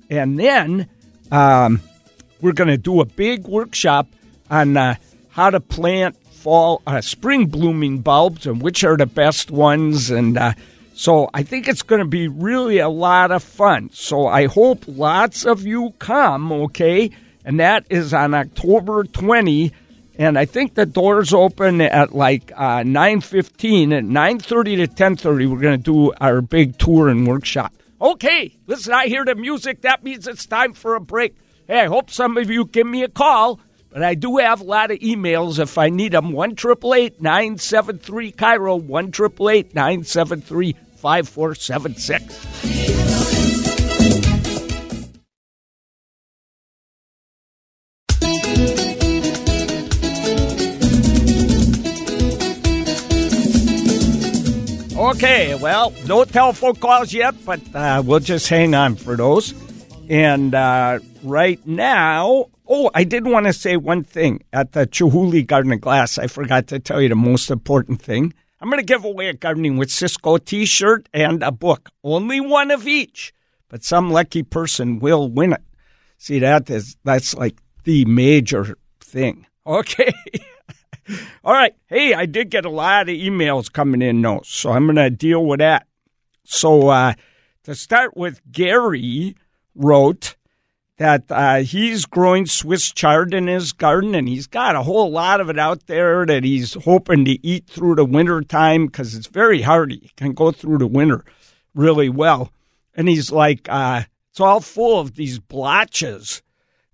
And 0.09 0.39
then 0.39 0.89
um, 1.31 1.81
we're 2.41 2.53
going 2.53 2.69
to 2.69 2.77
do 2.77 3.01
a 3.01 3.05
big 3.05 3.47
workshop 3.47 4.07
on 4.49 4.75
uh, 4.77 4.95
how 5.29 5.49
to 5.49 5.59
plant 5.59 6.15
fall, 6.31 6.81
uh, 6.87 7.01
spring 7.01 7.47
blooming 7.47 7.99
bulbs 7.99 8.47
and 8.47 8.61
which 8.61 8.83
are 8.83 8.97
the 8.97 9.05
best 9.05 9.51
ones. 9.51 10.09
And 10.09 10.37
uh, 10.37 10.53
so 10.93 11.29
I 11.33 11.43
think 11.43 11.67
it's 11.67 11.83
going 11.83 11.99
to 11.99 12.07
be 12.07 12.27
really 12.27 12.79
a 12.79 12.89
lot 12.89 13.31
of 13.31 13.43
fun. 13.43 13.89
So 13.93 14.27
I 14.27 14.47
hope 14.47 14.85
lots 14.87 15.45
of 15.45 15.65
you 15.65 15.93
come, 15.99 16.51
okay? 16.51 17.11
And 17.45 17.59
that 17.59 17.85
is 17.89 18.13
on 18.13 18.33
October 18.33 19.03
20 19.03 19.73
and 20.19 20.37
I 20.37 20.43
think 20.43 20.73
the 20.73 20.85
doors 20.85 21.33
open 21.33 21.79
at 21.79 22.13
like 22.13 22.51
uh, 22.53 22.83
nine 22.83 23.21
fifteen. 23.21 23.93
At 23.93 24.03
nine 24.03 24.37
thirty 24.37 24.75
to 24.75 24.85
ten 24.85 25.15
thirty, 25.15 25.45
we're 25.45 25.61
going 25.61 25.81
to 25.81 25.83
do 25.83 26.11
our 26.19 26.41
big 26.41 26.77
tour 26.77 27.07
and 27.07 27.25
workshop. 27.25 27.71
Okay, 28.01 28.55
listen, 28.65 28.93
I 28.93 29.07
hear 29.07 29.25
the 29.25 29.35
music. 29.35 29.81
That 29.81 30.01
means 30.03 30.25
it's 30.25 30.45
time 30.45 30.73
for 30.73 30.95
a 30.95 31.01
break. 31.01 31.35
Hey, 31.67 31.81
I 31.81 31.87
hope 31.87 32.09
some 32.09 32.37
of 32.37 32.49
you 32.49 32.63
give 32.65 32.87
me 32.87 33.03
a 33.03 33.09
call, 33.09 33.59
but 33.89 34.03
I 34.03 34.15
do 34.15 34.37
have 34.37 34.61
a 34.61 34.63
lot 34.63 34.89
of 34.89 34.99
emails 34.99 35.59
if 35.59 35.77
I 35.77 35.89
need 35.89 36.13
them. 36.13 36.31
1 36.31 36.55
973 36.55 38.31
KIRO, 38.31 38.81
1 38.81 39.11
973 39.73 40.75
5476. 40.95 43.38
Okay, 55.19 55.53
well, 55.55 55.93
no 56.05 56.23
telephone 56.23 56.75
calls 56.75 57.11
yet, 57.11 57.35
but 57.45 57.59
uh, 57.75 58.01
we'll 58.05 58.21
just 58.21 58.47
hang 58.47 58.73
on 58.73 58.95
for 58.95 59.17
those. 59.17 59.53
And 60.09 60.55
uh, 60.55 60.99
right 61.23 61.59
now, 61.67 62.45
oh, 62.65 62.89
I 62.95 63.03
did 63.03 63.27
want 63.27 63.45
to 63.45 63.51
say 63.51 63.75
one 63.75 64.05
thing 64.05 64.45
at 64.53 64.71
the 64.71 64.87
Chihuly 64.87 65.45
Garden 65.45 65.73
of 65.73 65.81
Glass. 65.81 66.17
I 66.17 66.27
forgot 66.27 66.67
to 66.67 66.79
tell 66.79 67.01
you 67.01 67.09
the 67.09 67.15
most 67.15 67.51
important 67.51 68.01
thing. 68.01 68.33
I'm 68.61 68.69
going 68.69 68.79
to 68.79 68.85
give 68.85 69.03
away 69.03 69.27
a 69.27 69.33
Gardening 69.33 69.75
with 69.75 69.91
Ciscoe 69.91 70.37
t 70.37 70.63
shirt 70.63 71.09
and 71.13 71.43
a 71.43 71.51
book. 71.51 71.89
Only 72.01 72.39
one 72.39 72.71
of 72.71 72.87
each, 72.87 73.33
but 73.67 73.83
some 73.83 74.11
lucky 74.11 74.43
person 74.43 74.99
will 74.99 75.27
win 75.27 75.51
it. 75.51 75.63
See, 76.17 76.39
that 76.39 76.69
is 76.69 76.95
that's 77.03 77.35
like 77.35 77.57
the 77.83 78.05
major 78.05 78.77
thing. 79.01 79.47
Okay. 79.67 80.13
All 81.43 81.53
right. 81.53 81.75
Hey, 81.87 82.13
I 82.13 82.25
did 82.25 82.49
get 82.49 82.65
a 82.65 82.69
lot 82.69 83.09
of 83.09 83.15
emails 83.15 83.71
coming 83.71 84.01
in, 84.01 84.21
though, 84.21 84.41
so 84.43 84.71
I'm 84.71 84.85
going 84.85 84.95
to 84.95 85.09
deal 85.09 85.45
with 85.45 85.59
that. 85.59 85.87
So, 86.43 86.89
uh, 86.89 87.13
to 87.63 87.75
start 87.75 88.15
with, 88.17 88.41
Gary 88.51 89.35
wrote 89.75 90.35
that 90.97 91.23
uh, 91.29 91.57
he's 91.57 92.05
growing 92.05 92.45
Swiss 92.45 92.91
chard 92.91 93.33
in 93.33 93.47
his 93.47 93.71
garden, 93.71 94.13
and 94.13 94.27
he's 94.27 94.47
got 94.47 94.75
a 94.75 94.83
whole 94.83 95.09
lot 95.09 95.39
of 95.39 95.49
it 95.49 95.57
out 95.57 95.87
there 95.87 96.25
that 96.25 96.43
he's 96.43 96.73
hoping 96.83 97.25
to 97.25 97.45
eat 97.45 97.67
through 97.67 97.95
the 97.95 98.05
winter 98.05 98.41
time 98.41 98.85
because 98.85 99.15
it's 99.15 99.27
very 99.27 99.61
hardy. 99.61 100.01
It 100.03 100.15
can 100.15 100.33
go 100.33 100.51
through 100.51 100.79
the 100.79 100.87
winter 100.87 101.23
really 101.73 102.09
well. 102.09 102.51
And 102.95 103.07
he's 103.07 103.31
like, 103.31 103.67
uh, 103.69 104.03
it's 104.31 104.41
all 104.41 104.59
full 104.59 104.99
of 104.99 105.15
these 105.15 105.39
blotches 105.39 106.41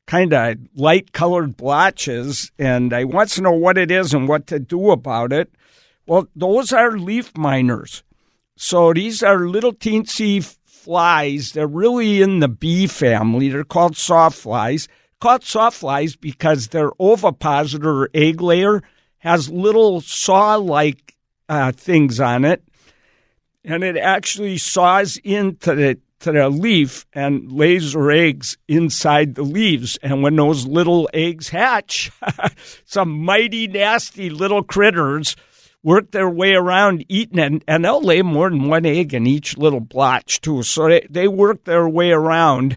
kind 0.07 0.33
of 0.33 0.57
light 0.75 1.11
colored 1.13 1.57
blotches, 1.57 2.51
and 2.59 2.93
I 2.93 3.03
want 3.03 3.29
to 3.31 3.41
know 3.41 3.51
what 3.51 3.77
it 3.77 3.91
is 3.91 4.13
and 4.13 4.27
what 4.27 4.47
to 4.47 4.59
do 4.59 4.91
about 4.91 5.33
it. 5.33 5.51
Well, 6.07 6.27
those 6.35 6.71
are 6.71 6.97
leaf 6.97 7.35
miners. 7.37 8.03
So 8.55 8.93
these 8.93 9.23
are 9.23 9.47
little 9.47 9.73
teensy 9.73 10.43
flies. 10.65 11.53
They're 11.53 11.67
really 11.67 12.21
in 12.21 12.39
the 12.39 12.47
bee 12.47 12.87
family. 12.87 13.49
They're 13.49 13.63
called 13.63 13.95
sawflies. 13.95 14.87
Called 15.19 15.41
sawflies 15.41 16.19
because 16.19 16.67
their 16.67 16.91
ovipositor 16.99 18.03
or 18.03 18.09
egg 18.13 18.41
layer 18.41 18.83
has 19.19 19.49
little 19.49 20.01
saw-like 20.01 21.15
uh, 21.49 21.71
things 21.71 22.19
on 22.19 22.45
it, 22.45 22.63
and 23.63 23.83
it 23.83 23.97
actually 23.97 24.57
saws 24.57 25.17
into 25.23 25.73
the 25.73 25.97
to 26.19 26.31
the 26.31 26.49
leaf 26.49 27.05
and 27.13 27.51
lays 27.51 27.93
her 27.93 28.11
eggs 28.11 28.57
inside 28.67 29.35
the 29.35 29.43
leaves. 29.43 29.97
And 30.01 30.23
when 30.23 30.35
those 30.35 30.65
little 30.65 31.09
eggs 31.13 31.49
hatch, 31.49 32.11
some 32.85 33.11
mighty 33.11 33.67
nasty 33.67 34.29
little 34.29 34.63
critters 34.63 35.35
work 35.83 36.11
their 36.11 36.29
way 36.29 36.53
around 36.53 37.05
eating 37.09 37.37
it, 37.37 37.63
and 37.67 37.85
they'll 37.85 38.01
lay 38.01 38.23
more 38.23 38.49
than 38.49 38.67
one 38.67 38.85
egg 38.85 39.13
in 39.13 39.27
each 39.27 39.55
little 39.57 39.79
blotch, 39.79 40.41
too. 40.41 40.63
So 40.63 40.87
they, 40.87 41.05
they 41.09 41.27
work 41.27 41.63
their 41.65 41.87
way 41.87 42.11
around. 42.11 42.75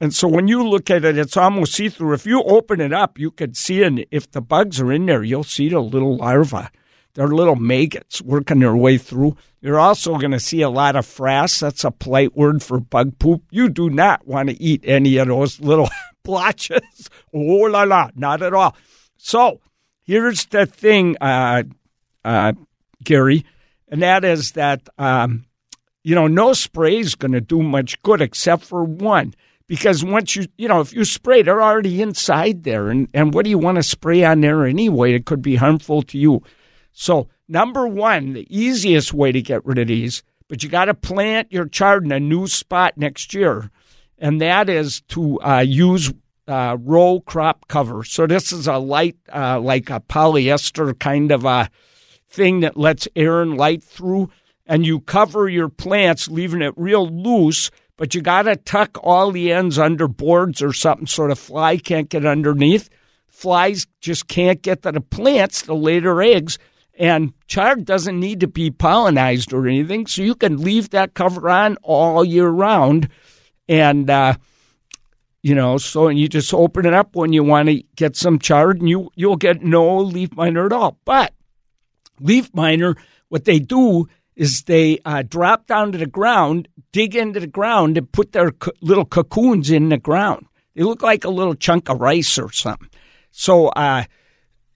And 0.00 0.14
so 0.14 0.28
when 0.28 0.46
you 0.46 0.66
look 0.66 0.88
at 0.90 1.04
it, 1.04 1.18
it's 1.18 1.36
almost 1.36 1.74
see 1.74 1.88
through. 1.88 2.14
If 2.14 2.26
you 2.26 2.42
open 2.44 2.80
it 2.80 2.92
up, 2.92 3.18
you 3.18 3.32
could 3.32 3.56
see 3.56 3.82
it. 3.82 4.08
If 4.12 4.30
the 4.30 4.40
bugs 4.40 4.80
are 4.80 4.92
in 4.92 5.06
there, 5.06 5.24
you'll 5.24 5.44
see 5.44 5.68
the 5.68 5.80
little 5.80 6.16
larvae. 6.16 6.68
They're 7.14 7.28
little 7.28 7.56
maggots 7.56 8.20
working 8.20 8.58
their 8.58 8.76
way 8.76 8.98
through. 8.98 9.36
You're 9.60 9.78
also 9.78 10.18
going 10.18 10.32
to 10.32 10.40
see 10.40 10.62
a 10.62 10.68
lot 10.68 10.96
of 10.96 11.06
frass. 11.06 11.60
That's 11.60 11.84
a 11.84 11.90
polite 11.90 12.36
word 12.36 12.62
for 12.62 12.80
bug 12.80 13.18
poop. 13.18 13.42
You 13.50 13.68
do 13.68 13.88
not 13.88 14.26
want 14.26 14.50
to 14.50 14.60
eat 14.60 14.82
any 14.84 15.16
of 15.18 15.28
those 15.28 15.60
little 15.60 15.88
blotches. 16.24 17.08
Oh 17.32 17.38
la 17.38 17.84
la, 17.84 18.10
not 18.16 18.42
at 18.42 18.52
all. 18.52 18.76
So 19.16 19.60
here's 20.02 20.46
the 20.46 20.66
thing, 20.66 21.16
uh, 21.20 21.62
uh, 22.24 22.52
Gary, 23.02 23.44
and 23.88 24.02
that 24.02 24.24
is 24.24 24.52
that 24.52 24.88
um, 24.98 25.46
you 26.02 26.14
know 26.14 26.26
no 26.26 26.52
spray 26.52 26.98
is 26.98 27.14
going 27.14 27.32
to 27.32 27.40
do 27.40 27.62
much 27.62 28.02
good 28.02 28.20
except 28.20 28.64
for 28.64 28.82
one. 28.82 29.34
Because 29.66 30.04
once 30.04 30.36
you, 30.36 30.46
you 30.58 30.68
know, 30.68 30.80
if 30.80 30.92
you 30.92 31.06
spray, 31.06 31.40
they're 31.40 31.62
already 31.62 32.02
inside 32.02 32.64
there. 32.64 32.90
And, 32.90 33.08
and 33.14 33.32
what 33.32 33.44
do 33.44 33.50
you 33.50 33.56
want 33.56 33.76
to 33.76 33.82
spray 33.82 34.22
on 34.22 34.42
there 34.42 34.66
anyway? 34.66 35.14
It 35.14 35.24
could 35.24 35.40
be 35.40 35.56
harmful 35.56 36.02
to 36.02 36.18
you. 36.18 36.42
So, 36.96 37.28
number 37.48 37.88
one, 37.88 38.34
the 38.34 38.46
easiest 38.56 39.12
way 39.12 39.32
to 39.32 39.42
get 39.42 39.66
rid 39.66 39.78
of 39.78 39.88
these, 39.88 40.22
but 40.48 40.62
you 40.62 40.68
got 40.68 40.84
to 40.84 40.94
plant 40.94 41.52
your 41.52 41.66
chard 41.66 42.04
in 42.04 42.12
a 42.12 42.20
new 42.20 42.46
spot 42.46 42.96
next 42.96 43.34
year, 43.34 43.68
and 44.16 44.40
that 44.40 44.68
is 44.68 45.00
to 45.08 45.40
uh, 45.42 45.58
use 45.58 46.14
uh, 46.46 46.76
row 46.80 47.20
crop 47.26 47.66
cover. 47.66 48.04
So, 48.04 48.28
this 48.28 48.52
is 48.52 48.68
a 48.68 48.78
light, 48.78 49.16
uh, 49.34 49.58
like 49.58 49.90
a 49.90 49.98
polyester 49.98 50.96
kind 50.96 51.32
of 51.32 51.44
a 51.44 51.68
thing 52.28 52.60
that 52.60 52.76
lets 52.76 53.08
air 53.16 53.42
and 53.42 53.58
light 53.58 53.82
through, 53.82 54.30
and 54.64 54.86
you 54.86 55.00
cover 55.00 55.48
your 55.48 55.68
plants, 55.68 56.28
leaving 56.28 56.62
it 56.62 56.74
real 56.76 57.08
loose. 57.08 57.72
But 57.96 58.14
you 58.14 58.22
got 58.22 58.42
to 58.42 58.56
tuck 58.56 58.98
all 59.02 59.32
the 59.32 59.52
ends 59.52 59.78
under 59.78 60.08
boards 60.08 60.62
or 60.62 60.72
something 60.72 61.06
so 61.06 61.26
the 61.26 61.36
fly 61.36 61.76
can't 61.76 62.08
get 62.08 62.24
underneath. 62.24 62.88
Flies 63.28 63.86
just 64.00 64.26
can't 64.28 64.62
get 64.62 64.82
to 64.82 64.92
the 64.92 65.00
plants 65.00 65.62
to 65.62 65.74
lay 65.74 65.98
their 65.98 66.22
eggs. 66.22 66.58
And 66.96 67.32
chard 67.48 67.84
doesn't 67.84 68.18
need 68.18 68.40
to 68.40 68.46
be 68.46 68.70
pollinized 68.70 69.52
or 69.52 69.66
anything, 69.66 70.06
so 70.06 70.22
you 70.22 70.34
can 70.34 70.62
leave 70.62 70.90
that 70.90 71.14
cover 71.14 71.50
on 71.50 71.76
all 71.82 72.24
year 72.24 72.48
round. 72.48 73.08
And, 73.68 74.08
uh, 74.08 74.34
you 75.42 75.54
know, 75.54 75.76
so 75.76 76.06
and 76.06 76.18
you 76.18 76.28
just 76.28 76.54
open 76.54 76.86
it 76.86 76.94
up 76.94 77.16
when 77.16 77.32
you 77.32 77.42
want 77.42 77.68
to 77.68 77.82
get 77.96 78.16
some 78.16 78.38
chard, 78.38 78.78
and 78.78 78.88
you, 78.88 79.10
you'll 79.16 79.36
get 79.36 79.62
no 79.62 79.98
leaf 79.98 80.34
miner 80.36 80.66
at 80.66 80.72
all. 80.72 80.98
But 81.04 81.34
leaf 82.20 82.48
miner, 82.54 82.94
what 83.28 83.44
they 83.44 83.58
do 83.58 84.08
is 84.36 84.62
they 84.62 84.98
uh, 85.04 85.22
drop 85.22 85.66
down 85.66 85.92
to 85.92 85.98
the 85.98 86.06
ground, 86.06 86.68
dig 86.92 87.16
into 87.16 87.40
the 87.40 87.46
ground, 87.46 87.98
and 87.98 88.10
put 88.12 88.32
their 88.32 88.52
co- 88.52 88.72
little 88.80 89.04
cocoons 89.04 89.70
in 89.70 89.88
the 89.88 89.98
ground. 89.98 90.46
They 90.74 90.82
look 90.82 91.02
like 91.02 91.24
a 91.24 91.30
little 91.30 91.54
chunk 91.54 91.88
of 91.88 92.00
rice 92.00 92.38
or 92.38 92.52
something. 92.52 92.90
So, 93.30 93.68
uh, 93.68 94.04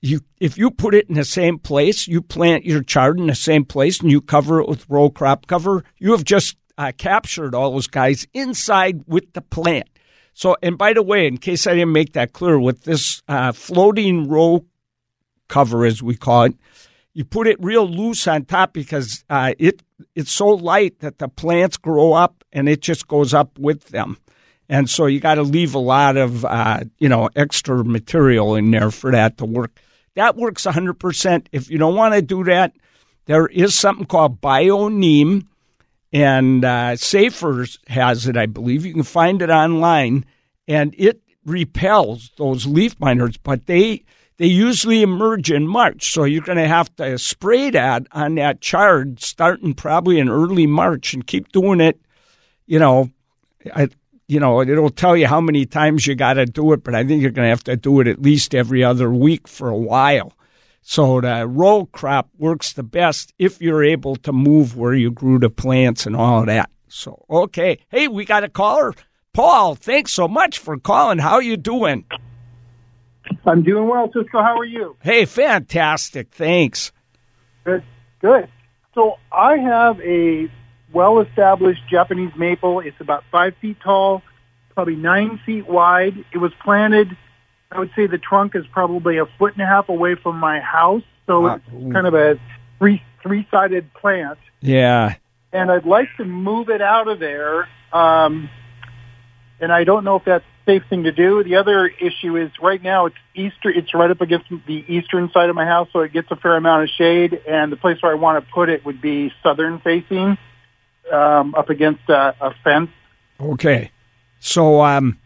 you 0.00 0.20
if 0.40 0.56
you 0.56 0.70
put 0.70 0.94
it 0.94 1.08
in 1.08 1.14
the 1.14 1.24
same 1.24 1.58
place, 1.58 2.06
you 2.06 2.22
plant 2.22 2.64
your 2.64 2.82
chard 2.82 3.18
in 3.18 3.26
the 3.26 3.34
same 3.34 3.64
place, 3.64 4.00
and 4.00 4.10
you 4.10 4.20
cover 4.20 4.60
it 4.60 4.68
with 4.68 4.88
row 4.88 5.10
crop 5.10 5.46
cover. 5.46 5.84
You 5.98 6.12
have 6.12 6.24
just 6.24 6.56
uh, 6.76 6.92
captured 6.96 7.54
all 7.54 7.72
those 7.72 7.88
guys 7.88 8.26
inside 8.32 9.02
with 9.06 9.32
the 9.32 9.40
plant. 9.40 9.88
So, 10.34 10.56
and 10.62 10.78
by 10.78 10.92
the 10.92 11.02
way, 11.02 11.26
in 11.26 11.38
case 11.38 11.66
I 11.66 11.72
didn't 11.72 11.92
make 11.92 12.12
that 12.12 12.32
clear, 12.32 12.60
with 12.60 12.84
this 12.84 13.22
uh, 13.26 13.50
floating 13.50 14.28
row 14.28 14.64
cover, 15.48 15.84
as 15.84 16.00
we 16.00 16.14
call 16.14 16.44
it, 16.44 16.54
you 17.12 17.24
put 17.24 17.48
it 17.48 17.56
real 17.58 17.88
loose 17.88 18.28
on 18.28 18.44
top 18.44 18.72
because 18.72 19.24
uh, 19.28 19.54
it 19.58 19.82
it's 20.14 20.30
so 20.30 20.50
light 20.50 21.00
that 21.00 21.18
the 21.18 21.26
plants 21.26 21.76
grow 21.76 22.12
up 22.12 22.44
and 22.52 22.68
it 22.68 22.80
just 22.80 23.08
goes 23.08 23.34
up 23.34 23.58
with 23.58 23.88
them. 23.88 24.16
And 24.68 24.88
so 24.88 25.06
you 25.06 25.18
got 25.18 25.36
to 25.36 25.42
leave 25.42 25.74
a 25.74 25.80
lot 25.80 26.16
of 26.16 26.44
uh, 26.44 26.84
you 26.98 27.08
know 27.08 27.28
extra 27.34 27.84
material 27.84 28.54
in 28.54 28.70
there 28.70 28.92
for 28.92 29.10
that 29.10 29.38
to 29.38 29.44
work. 29.44 29.80
That 30.18 30.34
works 30.34 30.64
100%. 30.64 31.46
If 31.52 31.70
you 31.70 31.78
don't 31.78 31.94
want 31.94 32.12
to 32.12 32.20
do 32.20 32.42
that, 32.42 32.72
there 33.26 33.46
is 33.46 33.76
something 33.76 34.04
called 34.04 34.40
BioNeem, 34.40 35.46
and 36.12 36.64
uh, 36.64 36.96
has 37.86 38.26
it, 38.26 38.36
I 38.36 38.46
believe. 38.46 38.84
You 38.84 38.94
can 38.94 39.04
find 39.04 39.40
it 39.42 39.50
online, 39.50 40.24
and 40.66 40.92
it 40.98 41.20
repels 41.44 42.32
those 42.36 42.66
leaf 42.66 42.98
miners, 42.98 43.36
but 43.36 43.66
they 43.66 44.02
they 44.38 44.46
usually 44.46 45.02
emerge 45.02 45.52
in 45.52 45.68
March. 45.68 46.12
So 46.12 46.24
you're 46.24 46.42
going 46.42 46.58
to 46.58 46.66
have 46.66 46.94
to 46.96 47.16
spray 47.16 47.70
that 47.70 48.08
on 48.10 48.34
that 48.34 48.60
chard 48.60 49.20
starting 49.20 49.72
probably 49.72 50.18
in 50.18 50.28
early 50.28 50.66
March 50.66 51.14
and 51.14 51.24
keep 51.24 51.52
doing 51.52 51.80
it. 51.80 52.00
You 52.66 52.80
know, 52.80 53.10
you 54.28 54.38
know, 54.38 54.60
it'll 54.60 54.90
tell 54.90 55.16
you 55.16 55.26
how 55.26 55.40
many 55.40 55.64
times 55.64 56.06
you 56.06 56.14
got 56.14 56.34
to 56.34 56.44
do 56.44 56.72
it, 56.72 56.84
but 56.84 56.94
I 56.94 57.02
think 57.02 57.22
you're 57.22 57.30
going 57.30 57.46
to 57.46 57.50
have 57.50 57.64
to 57.64 57.76
do 57.76 58.00
it 58.00 58.06
at 58.06 58.20
least 58.20 58.54
every 58.54 58.84
other 58.84 59.10
week 59.10 59.48
for 59.48 59.70
a 59.70 59.76
while. 59.76 60.34
So 60.82 61.20
the 61.20 61.46
row 61.46 61.86
crop 61.86 62.28
works 62.38 62.74
the 62.74 62.82
best 62.82 63.32
if 63.38 63.60
you're 63.60 63.82
able 63.82 64.16
to 64.16 64.32
move 64.32 64.76
where 64.76 64.94
you 64.94 65.10
grew 65.10 65.38
the 65.38 65.50
plants 65.50 66.06
and 66.06 66.14
all 66.14 66.40
of 66.40 66.46
that. 66.46 66.70
So, 66.88 67.24
okay. 67.28 67.78
Hey, 67.88 68.08
we 68.08 68.24
got 68.24 68.44
a 68.44 68.48
caller. 68.48 68.94
Paul, 69.32 69.74
thanks 69.74 70.12
so 70.12 70.28
much 70.28 70.58
for 70.58 70.78
calling. 70.78 71.18
How 71.18 71.34
are 71.34 71.42
you 71.42 71.56
doing? 71.56 72.04
I'm 73.46 73.62
doing 73.62 73.88
well, 73.88 74.10
Ciscoe. 74.12 74.42
How 74.42 74.58
are 74.58 74.64
you? 74.64 74.96
Hey, 75.02 75.24
fantastic. 75.24 76.30
Thanks. 76.30 76.92
Good. 77.64 77.82
Good. 78.20 78.48
So 78.94 79.16
I 79.30 79.56
have 79.58 80.00
a 80.00 80.50
well-established 80.92 81.82
Japanese 81.88 82.32
maple. 82.36 82.80
It's 82.80 83.00
about 83.00 83.24
five 83.30 83.54
feet 83.60 83.78
tall, 83.80 84.22
probably 84.74 84.96
nine 84.96 85.40
feet 85.44 85.68
wide. 85.68 86.24
It 86.32 86.38
was 86.38 86.52
planted. 86.62 87.16
I 87.70 87.78
would 87.78 87.90
say 87.94 88.06
the 88.06 88.18
trunk 88.18 88.54
is 88.54 88.66
probably 88.72 89.18
a 89.18 89.26
foot 89.38 89.52
and 89.52 89.62
a 89.62 89.66
half 89.66 89.88
away 89.88 90.14
from 90.14 90.36
my 90.38 90.60
house, 90.60 91.02
so 91.26 91.46
it's 91.46 91.64
kind 91.92 92.06
of 92.06 92.14
a 92.14 92.40
three 92.78 93.02
three-sided 93.22 93.92
plant. 93.94 94.38
Yeah. 94.60 95.16
And 95.52 95.70
I'd 95.70 95.84
like 95.84 96.08
to 96.16 96.24
move 96.24 96.70
it 96.70 96.80
out 96.80 97.08
of 97.08 97.18
there. 97.18 97.68
Um, 97.92 98.48
and 99.60 99.72
I 99.72 99.84
don't 99.84 100.04
know 100.04 100.16
if 100.16 100.24
that's 100.24 100.44
a 100.44 100.70
safe 100.70 100.82
thing 100.88 101.04
to 101.04 101.12
do. 101.12 101.42
The 101.42 101.56
other 101.56 101.86
issue 101.86 102.36
is 102.36 102.50
right 102.62 102.82
now 102.82 103.06
it's 103.06 103.16
easter. 103.34 103.70
It's 103.70 103.92
right 103.92 104.10
up 104.10 104.20
against 104.20 104.46
the 104.66 104.84
eastern 104.88 105.30
side 105.32 105.50
of 105.50 105.56
my 105.56 105.64
house, 105.64 105.88
so 105.92 106.00
it 106.00 106.12
gets 106.12 106.30
a 106.30 106.36
fair 106.36 106.56
amount 106.56 106.84
of 106.84 106.90
shade. 106.90 107.40
And 107.46 107.72
the 107.72 107.76
place 107.76 108.00
where 108.00 108.12
I 108.12 108.14
want 108.14 108.44
to 108.44 108.52
put 108.52 108.68
it 108.68 108.84
would 108.84 109.00
be 109.00 109.32
southern 109.42 109.80
facing, 109.80 110.38
um, 111.12 111.54
up 111.54 111.70
against 111.70 112.08
a, 112.08 112.34
a 112.40 112.54
fence. 112.64 112.90
Okay. 113.40 113.90
So 114.40 114.82
um 114.82 115.18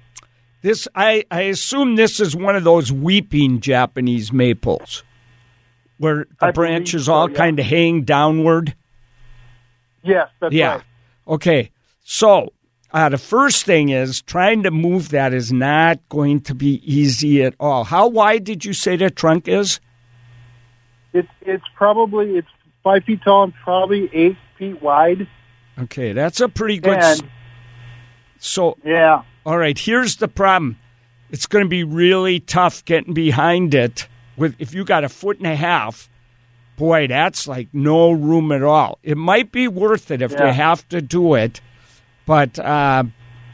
this 0.62 0.86
I, 0.94 1.24
I 1.30 1.42
assume 1.42 1.96
this 1.96 2.20
is 2.20 2.36
one 2.36 2.56
of 2.56 2.64
those 2.64 2.92
weeping 2.92 3.60
Japanese 3.60 4.32
maples 4.32 5.02
where 5.98 6.26
the 6.40 6.46
I 6.46 6.50
branches 6.52 7.06
so, 7.06 7.12
all 7.14 7.30
yeah. 7.30 7.36
kind 7.36 7.58
of 7.58 7.66
hang 7.66 8.02
downward. 8.02 8.74
Yes, 10.02 10.28
that's 10.40 10.54
yeah. 10.54 10.74
right. 10.74 10.82
Okay. 11.28 11.70
So 12.04 12.52
uh, 12.92 13.08
the 13.08 13.18
first 13.18 13.64
thing 13.64 13.88
is 13.88 14.22
trying 14.22 14.62
to 14.64 14.70
move 14.70 15.10
that 15.10 15.32
is 15.32 15.52
not 15.52 15.98
going 16.08 16.40
to 16.42 16.54
be 16.54 16.80
easy 16.84 17.42
at 17.42 17.54
all. 17.58 17.84
How 17.84 18.06
wide 18.08 18.44
did 18.44 18.64
you 18.64 18.72
say 18.72 18.96
the 18.96 19.10
trunk 19.10 19.48
is? 19.48 19.80
It's 21.12 21.28
it's 21.40 21.64
probably 21.74 22.36
it's 22.36 22.48
five 22.82 23.04
feet 23.04 23.20
tall 23.22 23.44
and 23.44 23.54
probably 23.62 24.10
eight 24.12 24.36
feet 24.58 24.80
wide. 24.82 25.26
Okay, 25.78 26.12
that's 26.12 26.40
a 26.40 26.48
pretty 26.48 26.78
good. 26.78 26.98
s- 26.98 27.22
So 28.38 28.76
yeah, 28.84 29.22
All 29.46 29.58
right, 29.58 29.78
here's 29.78 30.16
the 30.16 30.28
problem. 30.28 30.78
It's 31.30 31.46
going 31.46 31.64
to 31.64 31.68
be 31.68 31.84
really 31.84 32.40
tough 32.40 32.84
getting 32.84 33.14
behind 33.14 33.74
it 33.74 34.06
with 34.36 34.54
if 34.58 34.74
you 34.74 34.84
got 34.84 35.04
a 35.04 35.08
foot 35.08 35.38
and 35.38 35.46
a 35.46 35.56
half. 35.56 36.08
Boy, 36.76 37.06
that's 37.06 37.46
like 37.46 37.68
no 37.72 38.10
room 38.12 38.50
at 38.52 38.62
all. 38.62 38.98
It 39.02 39.16
might 39.16 39.52
be 39.52 39.68
worth 39.68 40.10
it 40.10 40.20
if 40.22 40.32
Yeah. 40.32 40.46
you 40.46 40.52
have 40.52 40.86
to 40.88 41.00
do 41.00 41.34
it, 41.34 41.60
but 42.26 42.58
uh, 42.58 43.04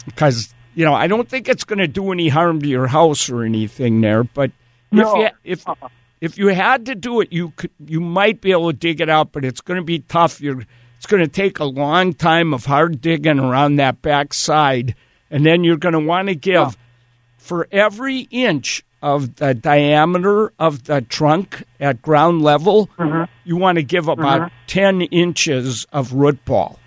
because 0.07 0.55
you 0.75 0.85
know, 0.85 0.95
I 0.95 1.09
don't 1.09 1.29
think 1.29 1.49
it's 1.49 1.65
going 1.65 1.81
to 1.81 1.89
do 1.89 2.13
any 2.13 2.29
harm 2.29 2.61
to 2.63 2.69
your 2.69 2.87
house 2.87 3.29
or 3.29 3.43
anything 3.45 4.01
there. 4.01 4.23
But 4.25 4.53
No. 4.93 5.21
if 5.21 5.33
you, 5.45 5.53
if 5.53 5.69
uh-uh. 5.69 5.89
if 6.21 6.39
you 6.39 6.49
had 6.49 6.87
to 6.87 6.95
do 6.95 7.21
it, 7.21 7.33
you 7.33 7.51
could 7.57 7.71
you 7.85 8.01
might 8.01 8.41
be 8.41 8.53
able 8.53 8.71
to 8.73 8.77
dig 8.77 9.01
it 9.01 9.09
out, 9.09 9.33
but 9.33 9.45
it's 9.45 9.61
going 9.61 9.79
to 9.81 9.85
be 9.85 9.99
tough. 10.01 10.41
You're 10.41 10.63
it's 10.99 11.07
going 11.07 11.23
to 11.23 11.29
take 11.29 11.59
a 11.59 11.65
long 11.65 12.13
time 12.13 12.53
of 12.53 12.67
hard 12.67 13.01
digging 13.01 13.39
around 13.39 13.77
that 13.77 14.03
back 14.03 14.35
side, 14.35 14.95
and 15.31 15.47
then 15.47 15.65
you're 15.65 15.79
going 15.79 15.95
to 15.95 16.01
want 16.01 16.29
to 16.29 16.35
give 16.35 16.77
for 17.39 17.67
every 17.73 18.21
inch 18.31 18.85
of 19.01 19.37
the 19.37 19.55
diameter 19.55 20.53
of 20.59 20.85
the 20.85 21.01
trunk 21.03 21.63
at 21.81 22.03
ground 22.03 22.43
level, 22.43 22.89
mm-hmm. 22.99 23.31
you 23.45 23.57
want 23.57 23.77
to 23.77 23.83
give 23.83 24.09
about 24.09 24.41
mm-hmm. 24.43 24.67
10 24.67 25.03
inches 25.03 25.87
of 25.93 26.13
root 26.13 26.45
ball. 26.45 26.79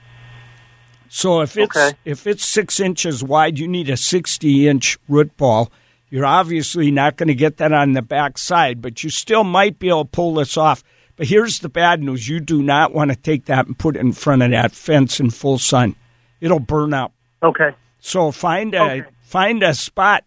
So 1.09 1.41
if 1.41 1.57
it's 1.57 1.75
Okay. 1.75 1.97
if 2.05 2.27
it's 2.27 2.45
six 2.45 2.79
inches 2.79 3.23
wide, 3.23 3.59
you 3.59 3.67
need 3.67 3.89
a 3.89 3.97
60 3.97 4.67
inch 4.67 4.97
root 5.09 5.35
ball. 5.35 5.71
You're 6.09 6.25
obviously 6.25 6.91
not 6.91 7.17
going 7.17 7.27
to 7.27 7.35
get 7.35 7.57
that 7.57 7.71
on 7.71 7.93
the 7.93 8.01
back 8.01 8.37
side, 8.37 8.81
but 8.81 9.03
you 9.03 9.09
still 9.09 9.43
might 9.43 9.79
be 9.79 9.87
able 9.89 10.03
to 10.03 10.09
pull 10.09 10.33
this 10.35 10.57
off. 10.57 10.83
But 11.21 11.27
here's 11.27 11.59
the 11.59 11.69
bad 11.69 12.01
news: 12.01 12.27
you 12.27 12.39
do 12.39 12.63
not 12.63 12.95
want 12.95 13.11
to 13.11 13.15
take 13.15 13.45
that 13.45 13.67
and 13.67 13.77
put 13.77 13.95
it 13.95 13.99
in 13.99 14.11
front 14.11 14.41
of 14.41 14.49
that 14.49 14.71
fence 14.71 15.19
in 15.19 15.29
full 15.29 15.59
sun. 15.59 15.95
It'll 16.39 16.59
burn 16.59 16.95
up. 16.95 17.13
Okay. 17.43 17.75
So 17.99 18.31
find 18.31 18.73
a 18.73 18.81
Okay. 18.81 19.03
find 19.21 19.61
a 19.61 19.75
spot, 19.75 20.23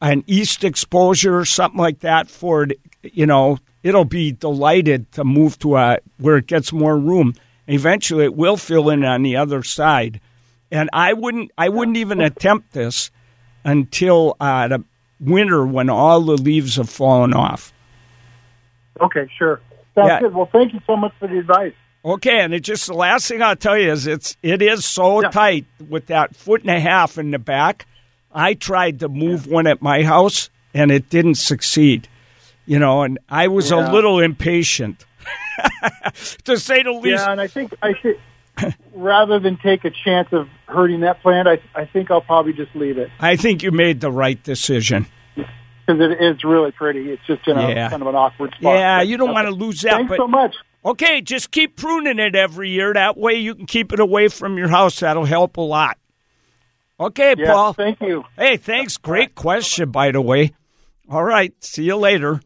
an 0.00 0.24
east 0.26 0.64
exposure 0.64 1.36
or 1.36 1.44
something 1.44 1.78
like 1.78 2.00
that 2.00 2.30
for 2.30 2.62
it. 2.62 2.80
You 3.02 3.26
know, 3.26 3.58
it'll 3.82 4.06
be 4.06 4.32
delighted 4.32 5.12
to 5.12 5.24
move 5.24 5.58
to 5.58 5.76
a 5.76 5.98
where 6.16 6.38
it 6.38 6.46
gets 6.46 6.72
more 6.72 6.96
room. 6.96 7.34
Eventually, 7.66 8.24
it 8.24 8.34
will 8.34 8.56
fill 8.56 8.88
in 8.88 9.04
on 9.04 9.22
the 9.22 9.36
other 9.36 9.62
side. 9.62 10.22
And 10.70 10.88
I 10.94 11.12
wouldn't 11.12 11.50
I 11.58 11.68
wouldn't 11.68 11.98
even 11.98 12.22
attempt 12.22 12.72
this 12.72 13.10
until 13.62 14.38
uh, 14.40 14.68
the 14.68 14.84
winter 15.20 15.66
when 15.66 15.90
all 15.90 16.22
the 16.22 16.38
leaves 16.38 16.76
have 16.76 16.88
fallen 16.88 17.34
off. 17.34 17.74
Okay. 19.02 19.28
Sure. 19.36 19.60
Sounds 19.94 20.08
Yeah. 20.08 20.20
good. 20.20 20.34
Well, 20.34 20.48
thank 20.52 20.72
you 20.72 20.80
so 20.86 20.96
much 20.96 21.12
for 21.18 21.28
the 21.28 21.38
advice. 21.38 21.72
Okay, 22.04 22.40
and 22.40 22.54
it 22.54 22.60
just 22.60 22.86
the 22.86 22.94
last 22.94 23.28
thing 23.28 23.42
I'll 23.42 23.56
tell 23.56 23.76
you 23.76 23.90
is 23.92 24.06
it's 24.06 24.36
it 24.42 24.62
is 24.62 24.84
so 24.86 25.20
Yeah. 25.22 25.28
tight 25.30 25.66
with 25.88 26.06
that 26.06 26.34
foot 26.34 26.62
and 26.62 26.70
a 26.70 26.80
half 26.80 27.18
in 27.18 27.30
the 27.30 27.38
back. 27.38 27.86
I 28.32 28.54
tried 28.54 29.00
to 29.00 29.08
move 29.08 29.46
one 29.46 29.66
at 29.66 29.82
my 29.82 30.02
house 30.02 30.48
and 30.72 30.90
it 30.90 31.10
didn't 31.10 31.34
succeed. 31.34 32.08
You 32.66 32.78
know, 32.78 33.02
and 33.02 33.18
I 33.28 33.48
was 33.48 33.70
a 33.70 33.76
little 33.76 34.20
impatient. 34.20 35.04
to 36.44 36.56
say 36.58 36.82
the 36.82 36.92
least. 36.92 37.24
Yeah, 37.24 37.32
and 37.32 37.40
I 37.40 37.46
think 37.48 37.74
I 37.82 37.92
think 37.94 38.18
rather 38.94 39.38
than 39.38 39.56
take 39.58 39.84
a 39.84 39.90
chance 39.90 40.28
of 40.32 40.48
hurting 40.66 41.00
that 41.00 41.20
plant, 41.22 41.48
I 41.48 41.58
I 41.74 41.84
think 41.84 42.10
I'll 42.10 42.20
probably 42.20 42.52
just 42.52 42.74
leave 42.74 42.96
it 42.98 43.10
I 43.20 43.36
think 43.36 43.62
you 43.62 43.70
made 43.72 44.00
the 44.00 44.10
right 44.10 44.42
decision. 44.42 45.06
Because 45.98 46.12
it 46.12 46.22
is 46.22 46.44
really 46.44 46.70
pretty. 46.72 47.10
It's 47.10 47.22
just 47.26 47.46
in 47.48 47.56
a 47.58 47.68
Yeah. 47.70 47.90
kind 47.90 48.02
of 48.02 48.08
an 48.08 48.14
awkward 48.14 48.50
spot. 48.54 48.62
Yeah, 48.74 48.98
But- 48.98 49.08
you 49.08 49.16
don't 49.16 49.30
okay. 49.30 49.34
want 49.34 49.46
to 49.48 49.54
lose 49.54 49.80
that, 49.82 49.92
Thanks 49.92 50.08
but 50.08 50.16
so 50.18 50.28
much. 50.28 50.54
okay, 50.84 51.20
just 51.20 51.50
keep 51.50 51.76
pruning 51.76 52.18
it 52.18 52.34
every 52.34 52.70
year. 52.70 52.92
That 52.94 53.16
way 53.16 53.34
you 53.34 53.54
can 53.54 53.66
keep 53.66 53.92
it 53.92 54.00
away 54.00 54.28
from 54.28 54.56
your 54.58 54.68
house. 54.68 55.00
That'll 55.00 55.24
help 55.24 55.56
a 55.56 55.60
lot. 55.62 55.96
Okay, 56.98 57.34
Yeah, 57.38 57.52
Paul. 57.52 57.72
thank 57.72 58.00
you. 58.02 58.24
Hey, 58.38 58.56
thanks. 58.58 58.96
Great 58.98 59.34
question, 59.34 59.90
by 59.90 60.10
the 60.10 60.20
way. 60.20 60.52
All 61.10 61.24
right. 61.24 61.52
See 61.60 61.84
you 61.84 61.96
later. 61.96 62.40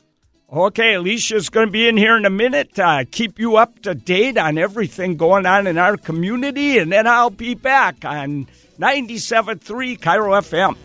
Okay, 0.53 0.95
Alicia's 0.95 1.49
going 1.49 1.67
to 1.67 1.73
be 1.73 1.89
in 1.89 1.97
here 1.97 2.17
in 2.17 2.25
a 2.25 2.31
minute. 2.31 2.79
Uh, 2.79 3.05
keep 3.11 3.41
you 3.41 3.57
up 3.57 3.81
to 3.83 3.95
date 3.95 4.39
on 4.39 4.57
everything 4.57 5.17
going 5.17 5.45
on 5.47 5.67
in 5.67 5.77
our 5.79 5.97
community, 5.97 6.79
and 6.79 6.93
then 6.93 7.09
I'll 7.09 7.31
be 7.31 7.55
back 7.55 8.05
on 8.05 8.47
97.3 8.79 9.97
KIRO 9.97 10.39
FM. 10.39 10.77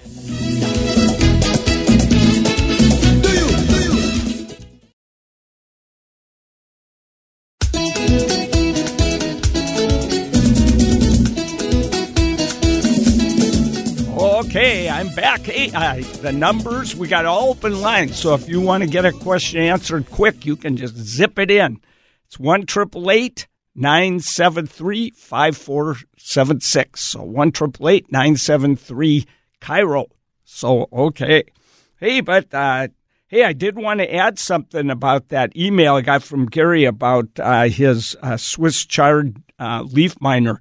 I'm 14.99 15.15
back. 15.15 15.39
Hey, 15.43 15.71
uh, 15.73 16.01
the 16.17 16.33
numbers, 16.33 16.93
we 16.93 17.07
got 17.07 17.25
all 17.25 17.51
open 17.51 17.79
lines. 17.79 18.19
So 18.19 18.33
if 18.33 18.49
you 18.49 18.59
want 18.59 18.83
to 18.83 18.89
get 18.89 19.05
a 19.05 19.13
question 19.13 19.61
answered 19.61 20.11
quick, 20.11 20.45
you 20.45 20.57
can 20.57 20.75
just 20.75 20.97
zip 20.97 21.39
it 21.39 21.49
in. 21.49 21.79
It's 22.25 22.37
1 22.37 22.65
973 23.75 25.11
5476. 25.11 26.99
So 26.99 27.23
1 27.23 27.53
973 28.09 29.25
KIRO. 29.61 30.07
So, 30.43 30.89
okay. 30.91 31.45
Hey, 31.97 32.19
but, 32.19 32.53
uh, 32.53 32.89
hey, 33.27 33.45
I 33.45 33.53
did 33.53 33.77
want 33.77 34.01
to 34.01 34.13
add 34.13 34.37
something 34.37 34.89
about 34.89 35.29
that 35.29 35.55
email 35.55 35.95
I 35.95 36.01
got 36.01 36.23
from 36.23 36.45
Gary 36.45 36.83
about 36.83 37.29
uh, 37.39 37.69
his 37.69 38.17
uh, 38.21 38.35
Swiss 38.35 38.85
chard 38.85 39.41
uh, 39.59 39.83
leaf 39.89 40.19
miner. 40.19 40.59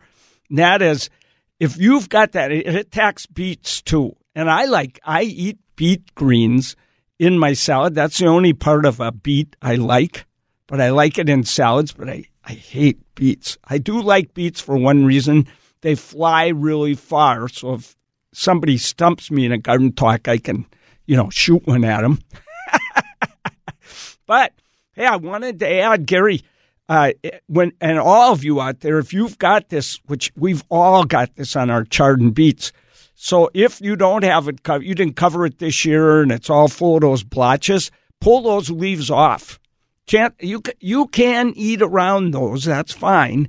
And 0.49 0.59
that 0.61 0.81
is, 0.81 1.11
if 1.59 1.77
you've 1.77 2.09
got 2.09 2.31
that, 2.33 2.53
it 2.53 2.73
attacks 2.73 3.27
beets 3.27 3.83
too. 3.83 4.15
And 4.35 4.51
I 4.51 4.67
like, 4.67 5.01
I 5.05 5.23
eat 5.23 5.59
beet 5.77 6.15
greens 6.15 6.77
in 7.19 7.39
my 7.39 7.53
salad. 7.53 7.95
That's 7.95 8.19
the 8.19 8.27
only 8.27 8.53
part 8.53 8.85
of 8.85 9.01
a 9.01 9.13
beet 9.13 9.57
I 9.61 9.77
like, 9.77 10.27
but 10.67 10.81
I 10.81 10.91
like 10.91 11.19
it 11.19 11.29
in 11.29 11.45
salads, 11.45 11.93
but 11.93 12.09
I, 12.09 12.25
I 12.45 12.53
hate 12.53 12.99
beets. 13.15 13.59
I 13.65 13.79
do 13.79 14.01
like 14.01 14.35
beets 14.35 14.61
for 14.61 14.77
one 14.77 15.05
reason. 15.05 15.47
They 15.81 15.95
fly 15.95 16.49
really 16.49 16.95
far. 16.95 17.49
So 17.49 17.75
if 17.75 17.97
somebody 18.33 18.79
stumps 18.79 19.31
me 19.31 19.45
in 19.45 19.53
a 19.53 19.59
garden 19.59 19.93
talk, 19.93 20.29
I 20.29 20.39
can, 20.39 20.67
you 21.07 21.17
know, 21.17 21.31
shoot 21.31 21.67
one 21.67 21.85
at 21.85 22.03
them. 22.03 22.21
but 24.27 24.53
hey, 24.93 25.07
I 25.07 25.17
wanted 25.17 25.59
to 25.61 25.69
add, 25.69 26.07
Gary, 26.07 26.43
uh, 26.89 27.13
when 27.47 27.73
and 27.81 27.99
all 27.99 28.33
of 28.33 28.45
you 28.45 28.61
out 28.61 28.81
there, 28.81 28.99
if 28.99 29.13
you've 29.13 29.39
got 29.39 29.69
this, 29.69 29.97
which 30.07 30.33
we've 30.37 30.65
all 30.71 31.05
got 31.05 31.35
this 31.37 31.55
on 31.55 31.71
our 31.71 31.85
chard 31.85 32.21
and 32.21 32.35
beets. 32.35 32.73
So 33.21 33.51
if 33.53 33.81
you 33.81 33.97
don't 33.97 34.23
have 34.23 34.47
it 34.47 34.63
covered, 34.63 34.87
you 34.87 34.95
didn't 34.95 35.17
cover 35.17 35.45
it 35.45 35.59
this 35.59 35.85
year, 35.85 36.23
and 36.23 36.31
it's 36.31 36.49
all 36.49 36.69
full 36.69 36.95
of 36.95 37.01
those 37.01 37.25
blotches. 37.25 37.91
Pull 38.21 38.43
those 38.43 38.71
leaves 38.71 39.11
off. 39.11 39.59
Can't 40.07 40.37
you? 40.39 40.63
You 40.79 41.09
can 41.09 41.53
eat 41.57 41.83
around 41.83 42.31
those. 42.31 42.65
That's 42.65 42.93
fine, 42.93 43.49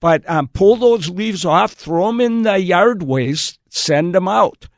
but 0.00 0.28
um, 0.28 0.48
pull 0.48 0.76
those 0.76 1.08
leaves 1.08 1.46
off. 1.46 1.72
Throw 1.72 2.08
them 2.08 2.20
in 2.20 2.42
the 2.42 2.58
yard 2.60 3.04
waste. 3.04 3.58
Send 3.70 4.14
them 4.14 4.28
out. 4.28 4.68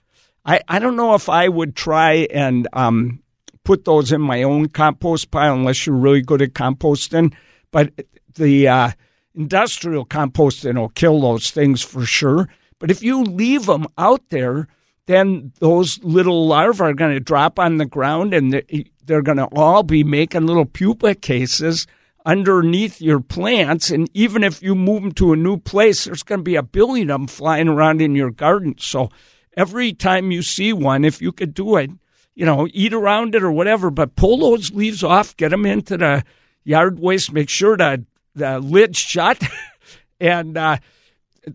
I, 0.44 0.60
I 0.68 0.78
don't 0.78 0.94
know 0.94 1.16
if 1.16 1.28
I 1.28 1.48
would 1.48 1.74
try 1.74 2.28
and 2.30 2.68
um, 2.74 3.20
put 3.64 3.86
those 3.86 4.12
in 4.12 4.20
my 4.20 4.44
own 4.44 4.68
compost 4.68 5.32
pile 5.32 5.54
unless 5.54 5.84
you're 5.84 5.96
really 5.96 6.22
good 6.22 6.42
at 6.42 6.52
composting. 6.52 7.34
But 7.72 7.92
the 8.34 8.68
uh, 8.68 8.90
industrial 9.34 10.06
composting 10.06 10.78
will 10.78 10.90
kill 10.90 11.20
those 11.20 11.50
things 11.50 11.82
for 11.82 12.06
sure. 12.06 12.48
But 12.78 12.90
if 12.90 13.02
you 13.02 13.22
leave 13.22 13.66
them 13.66 13.86
out 13.96 14.22
there, 14.30 14.68
then 15.06 15.52
those 15.58 16.02
little 16.04 16.46
larvae 16.46 16.82
are 16.84 16.94
going 16.94 17.14
to 17.14 17.20
drop 17.20 17.58
on 17.58 17.78
the 17.78 17.86
ground 17.86 18.34
and 18.34 18.52
they- 18.52 18.90
they're 19.04 19.22
going 19.22 19.38
to 19.38 19.48
all 19.52 19.82
be 19.82 20.04
making 20.04 20.46
little 20.46 20.66
pupa 20.66 21.14
cases 21.14 21.86
underneath 22.26 23.00
your 23.00 23.20
plants. 23.20 23.90
And 23.90 24.08
even 24.12 24.44
if 24.44 24.62
you 24.62 24.74
move 24.74 25.02
them 25.02 25.12
to 25.12 25.32
a 25.32 25.36
new 25.36 25.56
place, 25.56 26.04
there's 26.04 26.22
going 26.22 26.40
to 26.40 26.44
be 26.44 26.56
a 26.56 26.62
billion 26.62 27.10
of 27.10 27.20
them 27.20 27.26
flying 27.26 27.68
around 27.68 28.02
in 28.02 28.14
your 28.14 28.30
garden. 28.30 28.74
So 28.78 29.08
every 29.56 29.94
time 29.94 30.30
you 30.30 30.42
see 30.42 30.74
one, 30.74 31.04
if 31.06 31.22
you 31.22 31.32
could 31.32 31.54
do 31.54 31.76
it, 31.76 31.90
you 32.34 32.44
know, 32.44 32.68
eat 32.72 32.92
around 32.92 33.34
it 33.34 33.42
or 33.42 33.50
whatever, 33.50 33.90
but 33.90 34.14
pull 34.14 34.38
those 34.38 34.70
leaves 34.72 35.02
off, 35.02 35.36
get 35.38 35.48
them 35.48 35.64
into 35.64 35.96
the 35.96 36.22
yard 36.64 37.00
waste, 37.00 37.32
make 37.32 37.48
sure 37.48 37.76
the, 37.76 38.04
the 38.34 38.60
lid's 38.60 38.98
shut, 38.98 39.42
and 40.20 40.56
uh, 40.56 40.76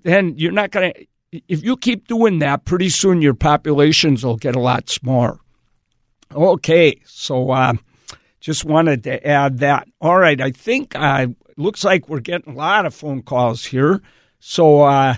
then 0.01 0.33
you're 0.38 0.51
not 0.51 0.71
going 0.71 0.91
to. 0.91 1.05
If 1.47 1.63
you 1.63 1.77
keep 1.77 2.07
doing 2.07 2.39
that, 2.39 2.65
pretty 2.65 2.89
soon 2.89 3.21
your 3.21 3.33
populations 3.33 4.23
will 4.23 4.37
get 4.37 4.55
a 4.55 4.59
lot 4.59 4.89
smaller. 4.89 5.39
Okay, 6.31 6.99
so 7.05 7.51
uh, 7.51 7.73
just 8.39 8.65
wanted 8.65 9.03
to 9.05 9.25
add 9.25 9.59
that. 9.59 9.87
All 9.99 10.19
right, 10.19 10.39
I 10.39 10.51
think 10.51 10.95
uh, 10.95 11.27
looks 11.57 11.83
like 11.83 12.07
we're 12.07 12.19
getting 12.19 12.53
a 12.53 12.57
lot 12.57 12.85
of 12.85 12.93
phone 12.93 13.21
calls 13.21 13.65
here. 13.65 14.01
So 14.39 14.81
uh, 14.81 15.15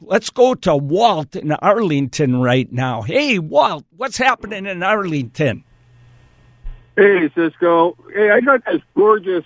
let's 0.00 0.30
go 0.30 0.54
to 0.54 0.76
Walt 0.76 1.36
in 1.36 1.52
Arlington 1.52 2.40
right 2.40 2.70
now. 2.72 3.02
Hey, 3.02 3.38
Walt, 3.38 3.84
what's 3.96 4.16
happening 4.16 4.66
in 4.66 4.82
Arlington? 4.82 5.64
Hey, 6.96 7.30
Ciscoe. 7.34 7.96
Hey, 8.12 8.30
I 8.30 8.40
got 8.40 8.64
this 8.64 8.82
gorgeous 8.96 9.44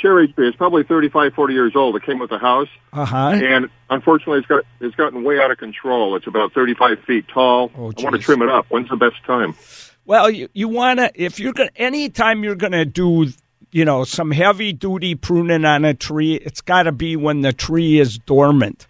cherry 0.00 0.28
tree. 0.32 0.48
It's 0.48 0.56
probably 0.56 0.82
35, 0.84 1.34
40 1.34 1.54
years 1.54 1.72
old. 1.76 1.96
It 1.96 2.02
came 2.04 2.18
with 2.18 2.30
the 2.30 2.38
house, 2.38 2.68
Uh 2.92 3.04
huh. 3.04 3.28
and 3.34 3.68
unfortunately, 3.90 4.38
it's 4.38 4.46
got 4.48 4.64
it's 4.80 4.94
gotten 4.96 5.22
way 5.24 5.38
out 5.38 5.50
of 5.50 5.58
control. 5.58 6.16
It's 6.16 6.26
about 6.26 6.52
35 6.52 6.98
feet 7.06 7.26
tall. 7.28 7.70
Oh, 7.76 7.92
I 7.96 8.02
want 8.02 8.16
to 8.16 8.18
trim 8.18 8.42
it 8.42 8.48
up. 8.48 8.66
When's 8.68 8.88
the 8.88 8.96
best 8.96 9.22
time? 9.26 9.54
Well, 10.06 10.30
you, 10.30 10.48
you 10.54 10.68
want 10.68 10.98
to, 10.98 11.10
if 11.14 11.38
you're 11.38 11.52
going 11.52 11.68
to, 11.68 11.80
anytime 11.80 12.42
you're 12.42 12.56
going 12.56 12.72
to 12.72 12.84
do, 12.84 13.28
you 13.70 13.84
know, 13.84 14.02
some 14.04 14.30
heavy 14.32 14.72
duty 14.72 15.14
pruning 15.14 15.64
on 15.64 15.84
a 15.84 15.94
tree, 15.94 16.34
it's 16.34 16.60
got 16.62 16.84
to 16.84 16.92
be 16.92 17.14
when 17.16 17.42
the 17.42 17.52
tree 17.52 18.00
is 18.00 18.18
dormant. 18.18 18.88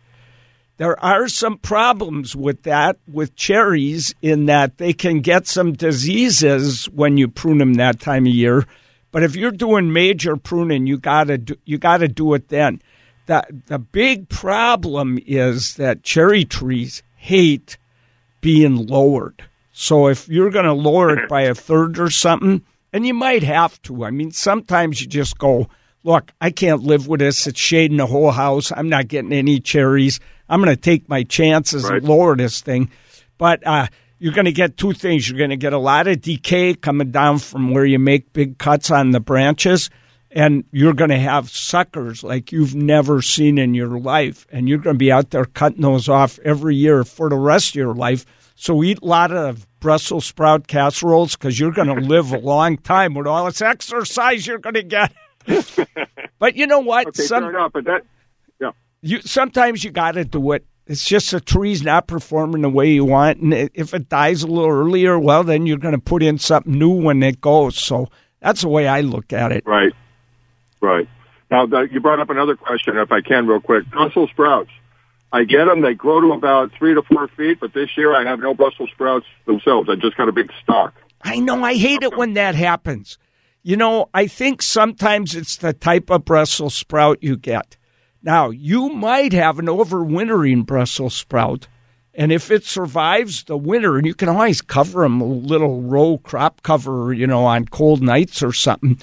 there 0.78 0.98
are 1.04 1.28
some 1.28 1.58
problems 1.58 2.34
with 2.34 2.62
that 2.62 2.96
with 3.06 3.36
cherries 3.36 4.14
in 4.22 4.46
that 4.46 4.78
they 4.78 4.94
can 4.94 5.20
get 5.20 5.46
some 5.46 5.74
diseases 5.74 6.86
when 6.86 7.18
you 7.18 7.28
prune 7.28 7.58
them 7.58 7.74
that 7.74 8.00
time 8.00 8.24
of 8.26 8.32
year. 8.32 8.64
But 9.12 9.22
if 9.22 9.34
you're 9.36 9.50
doing 9.50 9.92
major 9.92 10.36
pruning, 10.36 10.86
you 10.86 10.98
gotta 10.98 11.38
do, 11.38 11.56
you 11.64 11.78
gotta 11.78 12.08
do 12.08 12.34
it 12.34 12.48
then. 12.48 12.80
The 13.26 13.44
the 13.66 13.78
big 13.78 14.28
problem 14.28 15.18
is 15.26 15.74
that 15.74 16.02
cherry 16.02 16.44
trees 16.44 17.02
hate 17.16 17.76
being 18.40 18.86
lowered. 18.86 19.44
So 19.72 20.08
if 20.08 20.28
you're 20.28 20.50
going 20.50 20.64
to 20.64 20.72
lower 20.72 21.16
it 21.16 21.28
by 21.28 21.42
a 21.42 21.54
third 21.54 21.98
or 21.98 22.10
something, 22.10 22.62
and 22.92 23.06
you 23.06 23.14
might 23.14 23.42
have 23.42 23.80
to. 23.82 24.04
I 24.04 24.10
mean, 24.10 24.32
sometimes 24.32 25.00
you 25.00 25.06
just 25.06 25.38
go, 25.38 25.68
look, 26.02 26.32
I 26.40 26.50
can't 26.50 26.82
live 26.82 27.06
with 27.06 27.20
this. 27.20 27.46
It's 27.46 27.60
shading 27.60 27.98
the 27.98 28.06
whole 28.06 28.32
house. 28.32 28.72
I'm 28.74 28.88
not 28.88 29.08
getting 29.08 29.32
any 29.32 29.60
cherries. 29.60 30.18
I'm 30.48 30.62
going 30.62 30.74
to 30.74 30.80
take 30.80 31.08
my 31.08 31.22
chances 31.22 31.84
right. 31.84 31.98
and 31.98 32.08
lower 32.08 32.36
this 32.36 32.60
thing. 32.60 32.90
But 33.38 33.66
uh, 33.66 33.86
you're 34.20 34.34
going 34.34 34.44
to 34.44 34.52
get 34.52 34.76
two 34.76 34.92
things. 34.92 35.28
You're 35.28 35.38
going 35.38 35.50
to 35.50 35.56
get 35.56 35.72
a 35.72 35.78
lot 35.78 36.06
of 36.06 36.20
decay 36.20 36.74
coming 36.74 37.10
down 37.10 37.38
from 37.38 37.72
where 37.72 37.86
you 37.86 37.98
make 37.98 38.32
big 38.34 38.58
cuts 38.58 38.90
on 38.90 39.10
the 39.10 39.18
branches, 39.18 39.88
and 40.30 40.62
you're 40.70 40.92
going 40.92 41.10
to 41.10 41.18
have 41.18 41.50
suckers 41.50 42.22
like 42.22 42.52
you've 42.52 42.74
never 42.74 43.22
seen 43.22 43.56
in 43.56 43.72
your 43.74 43.98
life. 43.98 44.46
And 44.52 44.68
you're 44.68 44.78
going 44.78 44.94
to 44.94 44.98
be 44.98 45.10
out 45.10 45.30
there 45.30 45.46
cutting 45.46 45.80
those 45.80 46.08
off 46.08 46.38
every 46.44 46.76
year 46.76 47.02
for 47.02 47.30
the 47.30 47.38
rest 47.38 47.70
of 47.70 47.76
your 47.76 47.94
life. 47.94 48.26
So 48.54 48.84
eat 48.84 49.00
a 49.00 49.06
lot 49.06 49.32
of 49.32 49.66
Brussels 49.80 50.26
sprout 50.26 50.66
casseroles 50.68 51.34
because 51.34 51.58
you're 51.58 51.72
going 51.72 51.88
to 51.96 52.06
live 52.06 52.32
a 52.32 52.38
long 52.38 52.76
time 52.76 53.14
with 53.14 53.26
all 53.26 53.46
this 53.46 53.62
exercise 53.62 54.46
you're 54.46 54.58
going 54.58 54.74
to 54.74 54.82
get. 54.82 55.12
but 56.38 56.56
you 56.56 56.66
know 56.66 56.80
what? 56.80 57.08
Okay, 57.08 57.22
Some, 57.22 57.44
fair 57.44 57.50
enough. 57.50 57.72
But 57.72 57.84
that, 57.86 58.02
yeah. 58.60 58.72
You 59.00 59.22
sometimes 59.22 59.82
you 59.82 59.90
got 59.90 60.12
to 60.12 60.26
do 60.26 60.52
it. 60.52 60.66
It's 60.90 61.06
just 61.06 61.30
the 61.30 61.40
tree's 61.40 61.84
not 61.84 62.08
performing 62.08 62.62
the 62.62 62.68
way 62.68 62.90
you 62.90 63.04
want, 63.04 63.38
and 63.38 63.54
if 63.54 63.94
it 63.94 64.08
dies 64.08 64.42
a 64.42 64.48
little 64.48 64.72
earlier, 64.72 65.20
well, 65.20 65.44
then 65.44 65.64
you're 65.64 65.78
going 65.78 65.94
to 65.94 66.00
put 66.00 66.20
in 66.20 66.36
something 66.36 66.76
new 66.76 66.90
when 66.90 67.22
it 67.22 67.40
goes. 67.40 67.76
So 67.76 68.08
that's 68.40 68.62
the 68.62 68.68
way 68.68 68.88
I 68.88 69.02
look 69.02 69.32
at 69.32 69.52
it. 69.52 69.62
Right. 69.64 69.92
Right. 70.80 71.08
Now, 71.48 71.66
you 71.84 72.00
brought 72.00 72.18
up 72.18 72.28
another 72.28 72.56
question, 72.56 72.96
if 72.96 73.12
I 73.12 73.20
can, 73.20 73.46
real 73.46 73.60
quick. 73.60 73.88
Brussels 73.88 74.30
sprouts. 74.30 74.70
I 75.32 75.44
get 75.44 75.66
them. 75.66 75.80
They 75.80 75.94
grow 75.94 76.20
to 76.22 76.32
about 76.32 76.72
three 76.76 76.94
to 76.94 77.02
four 77.02 77.28
feet, 77.28 77.60
but 77.60 77.72
this 77.72 77.96
year 77.96 78.12
I 78.12 78.24
have 78.24 78.40
no 78.40 78.52
Brussels 78.52 78.90
sprouts 78.92 79.26
themselves. 79.46 79.88
I 79.88 79.94
just 79.94 80.16
got 80.16 80.28
a 80.28 80.32
big 80.32 80.50
stock. 80.60 80.92
I 81.22 81.38
know. 81.38 81.62
I 81.62 81.74
hate 81.76 82.02
it 82.02 82.16
when 82.16 82.34
that 82.34 82.56
happens. 82.56 83.16
You 83.62 83.76
know, 83.76 84.08
I 84.12 84.26
think 84.26 84.60
sometimes 84.60 85.36
it's 85.36 85.54
the 85.54 85.72
type 85.72 86.10
of 86.10 86.24
Brussels 86.24 86.74
sprout 86.74 87.22
you 87.22 87.36
get. 87.36 87.76
Now, 88.22 88.50
you 88.50 88.90
might 88.90 89.32
have 89.32 89.58
an 89.58 89.66
overwintering 89.66 90.66
Brussels 90.66 91.14
sprout, 91.14 91.68
and 92.12 92.30
if 92.30 92.50
it 92.50 92.64
survives 92.64 93.44
the 93.44 93.56
winter, 93.56 93.96
and 93.96 94.06
you 94.06 94.14
can 94.14 94.28
always 94.28 94.60
cover 94.60 95.02
them 95.02 95.22
a 95.22 95.26
little 95.26 95.80
row 95.80 96.18
crop 96.18 96.62
cover, 96.62 97.14
you 97.14 97.26
know, 97.26 97.46
on 97.46 97.64
cold 97.66 98.02
nights 98.02 98.42
or 98.42 98.52
something. 98.52 99.00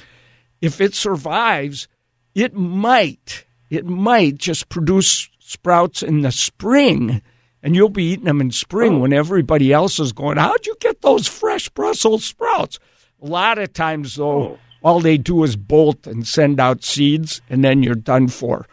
If 0.61 0.81
it 0.81 0.93
survives, 0.93 1.87
it 2.35 2.53
might, 2.53 3.45
it 3.69 3.85
might 3.85 4.37
just 4.37 4.69
produce 4.69 5.29
sprouts 5.39 6.03
in 6.03 6.21
the 6.21 6.31
spring, 6.31 7.21
and 7.63 7.75
you'll 7.75 7.89
be 7.89 8.11
eating 8.11 8.25
them 8.25 8.41
in 8.41 8.51
spring 8.51 8.95
oh. 8.95 8.99
when 8.99 9.13
everybody 9.13 9.73
else 9.73 9.99
is 9.99 10.11
going, 10.11 10.37
How'd 10.37 10.65
you 10.67 10.75
get 10.79 11.01
those 11.01 11.27
fresh 11.27 11.69
Brussels 11.69 12.23
sprouts? 12.23 12.79
A 13.21 13.25
lot 13.25 13.57
of 13.57 13.73
times, 13.73 14.15
though, 14.15 14.43
oh. 14.43 14.59
all 14.83 14.99
they 14.99 15.17
do 15.17 15.43
is 15.43 15.55
bolt 15.55 16.05
and 16.05 16.27
send 16.27 16.59
out 16.59 16.83
seeds, 16.83 17.41
and 17.49 17.63
then 17.63 17.81
you're 17.81 17.95
done 17.95 18.27
for. 18.27 18.67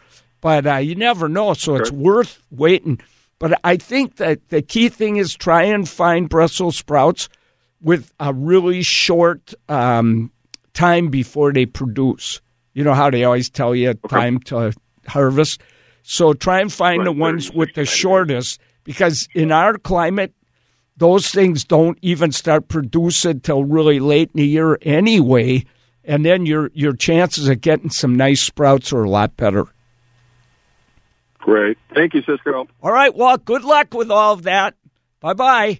But 0.45 0.67
uh, 0.67 0.75
you 0.75 0.93
never 0.93 1.27
know, 1.27 1.55
so 1.55 1.73
it's 1.73 1.89
worth 1.89 2.39
waiting. 2.51 2.99
But 3.39 3.59
I 3.63 3.77
think 3.77 4.17
that 4.17 4.49
the 4.49 4.61
key 4.61 4.89
thing 4.89 5.17
is 5.17 5.33
try 5.33 5.63
and 5.63 5.89
find 5.89 6.29
Brussels 6.29 6.77
sprouts 6.77 7.29
with 7.81 8.13
a 8.19 8.31
really 8.31 8.83
short 8.83 9.55
um, 9.69 10.31
time 10.75 11.09
before 11.09 11.51
they 11.51 11.65
produce. 11.65 12.41
You 12.75 12.83
know 12.83 12.93
how 12.93 13.09
they 13.09 13.23
always 13.23 13.49
tell 13.49 13.73
you 13.73 13.89
okay. 13.89 14.07
time 14.07 14.39
to 14.41 14.71
harvest. 15.07 15.61
So 16.03 16.33
try 16.33 16.61
and 16.61 16.71
find 16.71 16.99
right, 16.99 17.05
the 17.05 17.11
ones 17.13 17.51
with 17.51 17.73
the 17.73 17.85
shortest 17.85 18.61
because 18.83 19.27
in 19.33 19.51
our 19.51 19.79
climate, 19.79 20.35
those 20.95 21.31
things 21.31 21.63
don't 21.63 21.97
even 22.03 22.31
start 22.31 22.67
producing 22.67 23.39
till 23.39 23.63
really 23.63 23.99
late 23.99 24.29
in 24.35 24.41
the 24.41 24.47
year 24.47 24.77
anyway. 24.83 25.65
And 26.03 26.23
then 26.23 26.45
your 26.45 26.69
your 26.75 26.93
chances 26.93 27.47
of 27.47 27.61
getting 27.61 27.89
some 27.89 28.15
nice 28.15 28.43
sprouts 28.43 28.93
are 28.93 29.05
a 29.05 29.09
lot 29.09 29.35
better. 29.37 29.65
Great. 31.45 31.77
Thank 31.93 32.15
you, 32.15 32.23
Ciscoe. 32.23 32.67
All 32.81 32.91
right. 32.91 33.15
Well, 33.15 33.37
good 33.37 33.63
luck 33.63 33.93
with 33.93 34.09
all 34.09 34.33
of 34.33 34.43
that. 34.43 34.73
Bye 35.19 35.35
bye. 35.35 35.79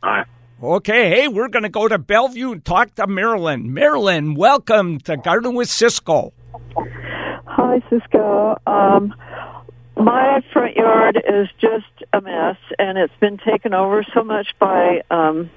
Bye. 0.00 0.24
Okay. 0.62 1.10
Hey, 1.10 1.28
we're 1.28 1.48
going 1.48 1.64
to 1.64 1.68
go 1.68 1.86
to 1.86 1.98
Bellevue 1.98 2.52
and 2.52 2.64
talk 2.64 2.94
to 2.94 3.06
Marilyn. 3.06 3.74
Marilyn, 3.74 4.34
welcome 4.34 4.98
to 5.00 5.18
Garden 5.18 5.54
with 5.54 5.68
Ciscoe. 5.68 6.32
Hi, 7.44 7.82
Ciscoe. 7.90 8.56
Um, 8.66 9.14
my 9.94 10.42
front 10.54 10.74
yard 10.74 11.16
is 11.18 11.48
just 11.60 12.08
a 12.14 12.22
mess, 12.22 12.56
and 12.78 12.96
it's 12.96 13.12
been 13.20 13.36
taken 13.36 13.74
over 13.74 14.06
so 14.14 14.24
much 14.24 14.54
by 14.58 15.02
um, 15.10 15.50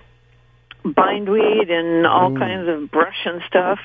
bindweed 0.83 1.69
and 1.69 2.05
all 2.05 2.31
mm. 2.31 2.37
kinds 2.37 2.67
of 2.67 2.91
brush 2.91 3.25
and 3.25 3.41
stuff. 3.47 3.79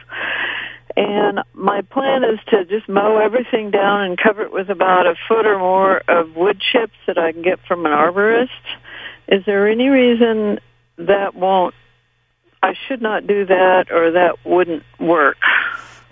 And 0.97 1.41
my 1.55 1.81
plan 1.83 2.25
is 2.25 2.39
to 2.49 2.65
just 2.65 2.89
mow 2.89 3.19
everything 3.19 3.71
down 3.71 4.03
and 4.03 4.19
cover 4.19 4.43
it 4.43 4.53
with 4.53 4.69
about 4.69 5.07
a 5.07 5.15
foot 5.29 5.47
or 5.47 5.59
more 5.59 6.03
of 6.09 6.37
wood 6.37 6.61
chips 6.61 6.97
that 7.07 7.19
I 7.19 7.33
can 7.33 7.43
get 7.43 7.61
from 7.67 7.87
an 7.87 7.93
arborist. 7.93 8.49
Is 9.29 9.45
there 9.47 9.69
any 9.69 9.89
reason 9.89 10.59
that 10.99 11.35
won't, 11.35 11.75
I 12.63 12.75
should 12.87 13.01
not 13.01 13.27
do 13.27 13.47
that 13.47 13.91
or 13.91 14.13
that 14.13 14.45
wouldn't 14.45 14.83
work? 15.01 15.39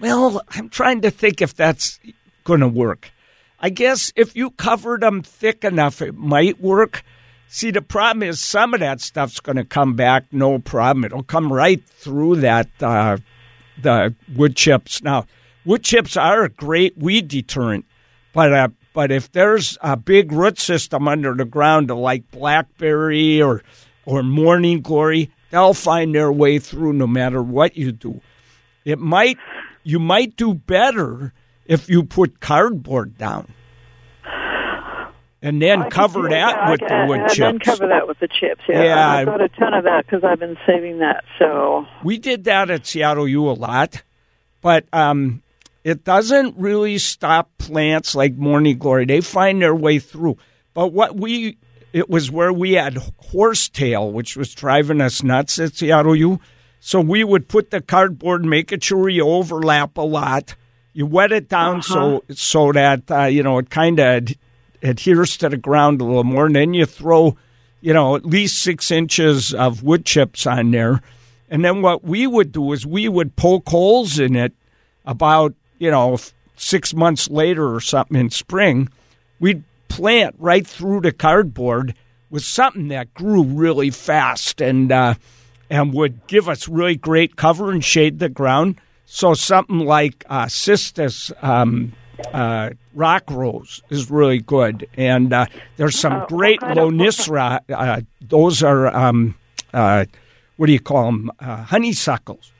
Well, 0.01 0.40
I'm 0.51 0.71
trying 0.71 1.03
to 1.03 1.11
think 1.11 1.43
if 1.43 1.55
that's 1.55 2.01
going 2.45 2.61
to 2.61 2.69
work. 2.69 3.12
I 3.59 3.69
guess 3.69 4.12
if 4.16 4.35
you 4.35 4.51
covered 4.51 5.03
them 5.03 5.23
thick 5.23 5.64
enough, 5.64 6.01
it 6.01 6.16
might 6.16 6.59
work. 6.61 7.03
See, 7.49 7.71
the 7.71 7.83
problem 7.83 8.23
is 8.23 8.40
some 8.40 8.73
of 8.73 8.81
that 8.81 9.03
stuff's 9.03 9.40
going 9.40 9.57
to 9.57 9.64
come 9.64 9.95
back, 9.95 10.25
no 10.33 10.59
problem. 10.59 11.05
It'll 11.05 11.23
come 11.23 11.53
right 11.53 11.85
through 11.85 12.37
that 12.37 12.69
uh, 12.81 13.19
the 13.83 14.14
wood 14.35 14.57
chips. 14.57 15.03
Now, 15.03 15.27
wood 15.64 15.83
chips 15.83 16.16
are 16.16 16.45
a 16.45 16.49
great 16.49 16.97
weed 16.99 17.29
deterrent, 17.29 17.85
but 18.33 18.53
uh, 18.53 18.69
but 18.93 19.11
if 19.12 19.31
there's 19.33 19.79
a 19.83 19.97
big 19.97 20.33
root 20.33 20.59
system 20.59 21.07
under 21.09 21.35
the 21.35 21.45
ground, 21.45 21.90
like 21.90 22.31
blackberry 22.31 23.40
or 23.40 23.62
or 24.05 24.23
morning 24.23 24.81
glory, 24.81 25.31
they'll 25.51 25.75
find 25.75 26.14
their 26.14 26.33
way 26.33 26.59
through 26.59 26.93
no 26.95 27.07
matter 27.07 27.43
what 27.43 27.77
you 27.77 27.93
do. 27.93 28.21
It 28.85 28.99
might 28.99 29.38
you 29.83 29.99
might 29.99 30.37
do 30.37 30.55
better 30.55 31.33
if 31.66 31.88
you 31.88 32.03
put 32.03 32.40
cardboard 32.40 33.16
down. 33.19 33.53
And 35.42 35.62
then 35.62 35.88
cover 35.88 36.29
that, 36.29 36.55
that 36.55 36.70
with 36.70 36.81
the 36.81 37.05
wood 37.09 37.20
and 37.20 37.29
chips. 37.31 37.38
then 37.38 37.59
cover 37.61 37.88
that 37.88 38.07
with 38.07 38.18
the 38.18 38.29
chips. 38.29 38.61
Yeah, 38.68 38.83
yeah 38.83 39.09
I've 39.09 39.26
got 39.26 39.40
a 39.40 39.48
ton 39.48 39.72
of 39.72 39.85
that 39.85 40.05
because 40.05 40.22
I've 40.22 40.38
been 40.38 40.59
saving 40.66 40.98
that. 40.98 41.24
So 41.38 41.87
we 42.05 42.18
did 42.18 42.44
that 42.44 42.68
at 42.68 42.87
Seattle 42.87 43.26
U 43.26 43.48
a 43.48 43.53
lot, 43.53 44.03
but 44.61 44.85
um, 44.92 45.42
it 45.83 46.05
doesn't 46.05 46.59
really 46.59 46.98
stop 46.98 47.50
plants 47.57 48.14
like 48.14 48.35
morning 48.35 48.76
glory. 48.76 49.07
They 49.07 49.22
find 49.22 49.62
their 49.62 49.74
way 49.74 49.98
through. 49.98 50.37
But 50.74 50.92
what 50.92 51.16
we 51.16 51.57
it 51.92 52.09
was 52.09 52.31
where 52.31 52.53
we 52.53 52.72
had 52.72 52.98
horsetail, 53.18 54.12
which 54.12 54.37
was 54.37 54.55
driving 54.55 55.00
us 55.00 55.22
nuts 55.22 55.59
at 55.59 55.74
Seattle 55.74 56.14
U. 56.16 56.40
So 56.81 57.00
we 57.00 57.24
would 57.24 57.48
put 57.48 57.70
the 57.70 57.81
cardboard, 57.81 58.44
making 58.44 58.81
sure 58.81 59.09
you 59.09 59.26
overlap 59.26 59.96
a 59.96 60.03
lot, 60.03 60.55
you 60.92 61.07
wet 61.07 61.33
it 61.33 61.48
down 61.48 61.79
uh-huh. 61.79 62.20
so 62.20 62.24
so 62.31 62.72
that 62.72 63.11
uh, 63.11 63.24
you 63.24 63.42
know 63.42 63.59
it 63.59 63.70
kind 63.70 63.98
of 63.98 64.29
adheres 64.83 65.37
to 65.38 65.49
the 65.49 65.57
ground 65.57 66.01
a 66.01 66.05
little 66.05 66.25
more, 66.25 66.47
and 66.47 66.57
then 66.57 66.75
you 66.75 66.87
throw 66.87 67.37
you 67.81 67.93
know 67.93 68.16
at 68.16 68.25
least 68.25 68.62
six 68.62 68.90
inches 68.90 69.55
of 69.55 69.83
wood 69.83 70.05
chips 70.05 70.47
on 70.47 70.71
there, 70.71 71.03
and 71.49 71.64
then 71.64 71.83
what 71.83 72.05
we 72.05 72.27
would 72.27 72.53
do 72.53 72.73
is 72.73 72.87
we 72.87 73.09
would 73.09 73.37
poke 73.37 73.69
holes 73.69 74.19
in 74.19 74.37
it 74.37 74.53
about 75.05 75.55
you 75.79 75.90
know 75.90 76.19
six 76.57 76.93
months 76.93 77.31
later 77.31 77.75
or 77.75 77.81
something 77.81 78.16
in 78.19 78.31
spring, 78.31 78.88
we'd 79.40 79.64
plant 79.88 80.35
right 80.38 80.66
through 80.66 81.01
the 81.01 81.12
cardboard 81.12 81.95
with 82.31 82.45
something 82.45 82.88
that 82.88 83.12
grew 83.14 83.43
really 83.43 83.90
fast 83.90 84.61
and 84.61 84.93
uh, 84.93 85.14
and 85.69 85.93
would 85.95 86.27
give 86.27 86.49
us 86.49 86.69
really 86.69 86.97
great 86.97 87.37
cover 87.37 87.71
and 87.71 87.85
shade 87.85 88.19
the 88.19 88.29
ground. 88.29 88.81
So 89.07 89.35
something 89.35 89.81
like 89.81 90.25
uh, 90.29 90.47
cistus 90.47 91.33
um, 91.43 91.93
uh, 92.33 92.71
rock 92.95 93.25
rose 93.31 93.83
is 93.91 94.11
really 94.11 94.39
good, 94.39 94.89
and 94.95 95.33
uh, 95.33 95.47
there's 95.77 95.99
some 95.99 96.13
uh, 96.13 96.27
great 96.27 96.61
lonicera. 96.61 97.61
Uh, 97.69 98.03
those 98.21 98.63
are 98.63 98.89
um, 98.89 99.35
uh, 99.73 100.05
what 100.57 100.67
do 100.67 100.73
you 100.73 100.81
call 100.81 101.07
them? 101.07 101.31
Uh, 101.41 101.63
honeysuckles, 101.63 102.53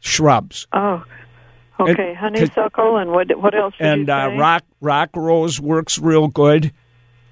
shrubs. 0.00 0.66
Oh, 0.72 1.04
okay, 1.80 2.10
it, 2.10 2.16
honeysuckle, 2.16 2.96
and 2.96 3.10
what 3.10 3.36
what 3.40 3.54
else? 3.54 3.74
and 3.78 4.08
rock 4.08 4.64
rock 4.80 5.10
rose 5.14 5.60
works 5.60 5.98
real 5.98 6.28
good. 6.28 6.72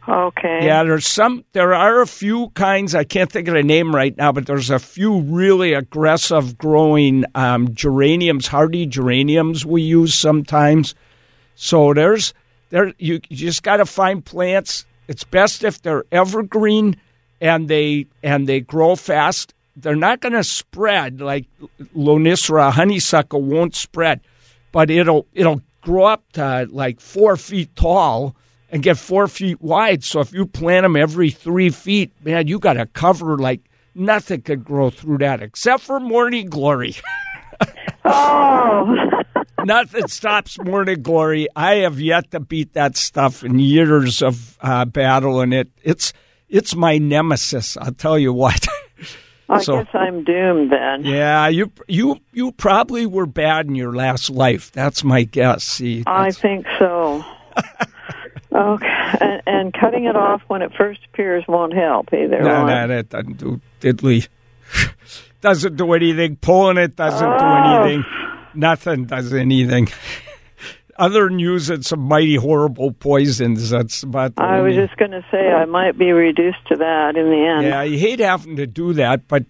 Okay. 0.08 0.60
Yeah, 0.62 0.82
there's 0.82 1.06
some. 1.06 1.44
There 1.52 1.74
are 1.74 2.00
a 2.00 2.06
few 2.08 2.48
kinds. 2.50 2.94
I 2.94 3.04
can't 3.04 3.30
think 3.30 3.46
of 3.46 3.54
the 3.54 3.62
name 3.62 3.94
right 3.94 4.16
now, 4.16 4.32
but 4.32 4.46
there's 4.46 4.68
a 4.68 4.80
few 4.80 5.20
really 5.20 5.74
aggressive 5.74 6.58
growing 6.58 7.24
um, 7.36 7.72
geraniums, 7.72 8.48
hardy 8.48 8.84
geraniums 8.84 9.64
we 9.64 9.82
use 9.82 10.14
sometimes. 10.14 10.96
So 11.54 11.94
there's 11.94 12.34
there 12.70 12.92
you, 12.98 13.20
you 13.28 13.36
just 13.36 13.62
got 13.62 13.76
to 13.78 13.86
find 13.86 14.24
plants. 14.24 14.86
It's 15.08 15.24
best 15.24 15.64
if 15.64 15.82
they're 15.82 16.04
evergreen 16.10 16.96
and 17.40 17.68
they 17.68 18.06
and 18.22 18.48
they 18.48 18.60
grow 18.60 18.96
fast. 18.96 19.54
They're 19.76 19.96
not 19.96 20.20
going 20.20 20.34
to 20.34 20.44
spread 20.44 21.20
like 21.20 21.46
lonicera, 21.96 22.72
honeysuckle 22.72 23.42
won't 23.42 23.74
spread, 23.74 24.20
but 24.70 24.90
it'll 24.90 25.26
it'll 25.32 25.62
grow 25.80 26.04
up 26.04 26.24
to 26.32 26.66
like 26.70 27.00
four 27.00 27.36
feet 27.36 27.74
tall 27.76 28.36
and 28.70 28.82
get 28.82 28.96
four 28.96 29.28
feet 29.28 29.60
wide. 29.60 30.02
So 30.02 30.20
if 30.20 30.32
you 30.32 30.46
plant 30.46 30.84
them 30.84 30.96
every 30.96 31.30
three 31.30 31.70
feet, 31.70 32.12
man, 32.24 32.48
you 32.48 32.58
got 32.58 32.74
to 32.74 32.86
cover 32.86 33.36
like 33.36 33.60
nothing 33.94 34.42
could 34.42 34.64
grow 34.64 34.90
through 34.90 35.18
that 35.18 35.42
except 35.42 35.82
for 35.82 36.00
morning 36.00 36.48
glory. 36.48 36.96
Oh. 38.04 38.96
nothing 39.64 40.08
stops 40.08 40.58
morning 40.58 41.02
glory. 41.02 41.48
I 41.56 41.76
have 41.76 42.00
yet 42.00 42.30
to 42.32 42.40
beat 42.40 42.74
that 42.74 42.96
stuff 42.96 43.42
in 43.44 43.58
years 43.58 44.22
of 44.22 44.56
uh, 44.60 44.84
battling 44.84 45.52
it. 45.52 45.68
It's 45.82 46.12
it's 46.48 46.74
my 46.74 46.98
nemesis. 46.98 47.76
I'll 47.76 47.92
tell 47.92 48.18
you 48.18 48.32
what. 48.32 48.66
I 49.48 49.60
So- 49.60 49.78
guess 49.84 49.94
I'm 49.94 50.24
doomed 50.24 50.70
then. 50.72 51.04
yeah, 51.04 51.48
you 51.48 51.70
you 51.88 52.18
you 52.32 52.52
probably 52.52 53.04
were 53.06 53.26
bad 53.26 53.66
in 53.66 53.74
your 53.74 53.94
last 53.94 54.30
life. 54.30 54.72
That's 54.72 55.04
my 55.04 55.24
guess. 55.24 55.64
See, 55.64 56.04
I 56.06 56.30
think 56.30 56.66
so. 56.78 57.24
okay, 58.54 59.16
and, 59.20 59.42
and 59.46 59.72
cutting 59.74 60.04
it 60.04 60.16
off 60.16 60.42
when 60.48 60.62
it 60.62 60.72
first 60.76 61.00
appears 61.12 61.44
won't 61.48 61.74
help 61.74 62.12
either. 62.12 62.40
No, 62.42 62.66
no, 62.66 62.86
that 62.88 63.08
doesn't 63.10 63.36
do 63.38 63.60
diddly. 63.80 64.28
doesn't 65.40 65.76
do 65.76 65.92
anything. 65.92 66.36
Pulling 66.36 66.78
it 66.78 66.96
doesn't 66.96 67.28
do 67.28 67.36
Oh. 67.44 67.82
anything. 67.82 68.04
Nothing 68.54 69.04
does 69.04 69.32
anything. 69.32 69.88
Other 70.96 71.28
than 71.28 71.38
using 71.38 71.82
some 71.82 72.00
mighty 72.00 72.36
horrible 72.36 72.92
poisons, 72.92 73.70
that's 73.70 74.02
about 74.02 74.36
the 74.36 74.42
I 74.42 74.60
was 74.60 74.74
just 74.74 74.96
going 74.98 75.12
to 75.12 75.24
say 75.30 75.50
I 75.50 75.64
might 75.64 75.98
be 75.98 76.12
reduced 76.12 76.66
to 76.68 76.76
that 76.76 77.16
in 77.16 77.30
the 77.30 77.46
end. 77.46 77.66
Yeah, 77.66 77.82
you 77.82 77.98
hate 77.98 78.20
having 78.20 78.56
to 78.56 78.66
do 78.66 78.92
that, 78.94 79.26
but 79.26 79.44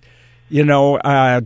you 0.49 0.65
know, 0.65 0.97
uh, 0.99 1.41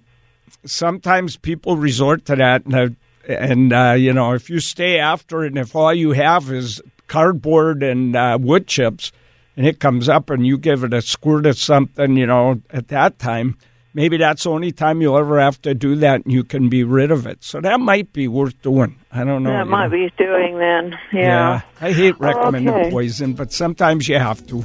sometimes 0.66 1.36
people 1.36 1.76
resort 1.76 2.26
to 2.26 2.36
that, 2.36 2.66
and 2.66 2.74
uh, 2.74 2.88
and 3.26 3.72
uh, 3.72 3.94
you 3.96 4.12
know, 4.12 4.34
if 4.34 4.50
you 4.50 4.60
stay 4.60 4.98
after 4.98 5.44
it, 5.44 5.48
and 5.48 5.58
if 5.58 5.74
all 5.74 5.94
you 5.94 6.12
have 6.12 6.52
is 6.52 6.82
cardboard 7.06 7.82
and 7.82 8.14
uh, 8.14 8.38
wood 8.40 8.66
chips, 8.66 9.12
and 9.56 9.66
it 9.66 9.80
comes 9.80 10.08
up, 10.08 10.28
and 10.28 10.46
you 10.46 10.58
give 10.58 10.84
it 10.84 10.92
a 10.92 11.00
squirt 11.00 11.46
of 11.46 11.58
something, 11.58 12.16
you 12.16 12.26
know, 12.26 12.60
at 12.70 12.88
that 12.88 13.18
time. 13.18 13.56
Maybe 13.96 14.18
that's 14.18 14.42
the 14.42 14.50
only 14.50 14.72
time 14.72 15.00
you'll 15.00 15.16
ever 15.16 15.40
have 15.40 15.58
to 15.62 15.72
do 15.72 15.96
that, 15.96 16.22
and 16.26 16.30
you 16.30 16.44
can 16.44 16.68
be 16.68 16.84
rid 16.84 17.10
of 17.10 17.26
it. 17.26 17.42
So 17.42 17.62
that 17.62 17.80
might 17.80 18.12
be 18.12 18.28
worth 18.28 18.60
doing. 18.60 18.94
I 19.10 19.24
don't 19.24 19.42
know. 19.42 19.48
that 19.48 19.66
might 19.68 19.86
know. 19.86 19.92
be 19.92 20.12
doing 20.18 20.58
then. 20.58 20.98
Yeah. 21.14 21.20
Yeah, 21.22 21.60
I 21.80 21.92
hate 21.92 22.20
recommending 22.20 22.74
Okay. 22.74 22.90
poison, 22.90 23.32
but 23.32 23.52
sometimes 23.54 24.06
you 24.06 24.18
have 24.18 24.46
to. 24.48 24.62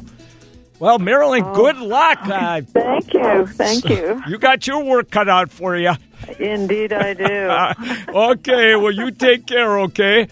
Well, 0.80 1.00
Marilyn, 1.00 1.44
good 1.54 1.78
luck. 1.78 2.20
Uh, 2.28 2.60
Thank 2.74 3.14
you. 3.14 3.48
Thank 3.48 3.86
you. 3.90 4.22
you 4.28 4.38
got 4.38 4.68
your 4.68 4.84
work 4.84 5.10
cut 5.10 5.30
out 5.30 5.50
for 5.50 5.78
you. 5.78 5.94
Indeed, 6.38 6.92
I 6.92 7.14
do. 7.14 8.14
Okay, 8.14 8.76
well, 8.76 8.92
you 8.92 9.12
take 9.12 9.48
care, 9.48 9.80
okay? 9.80 10.28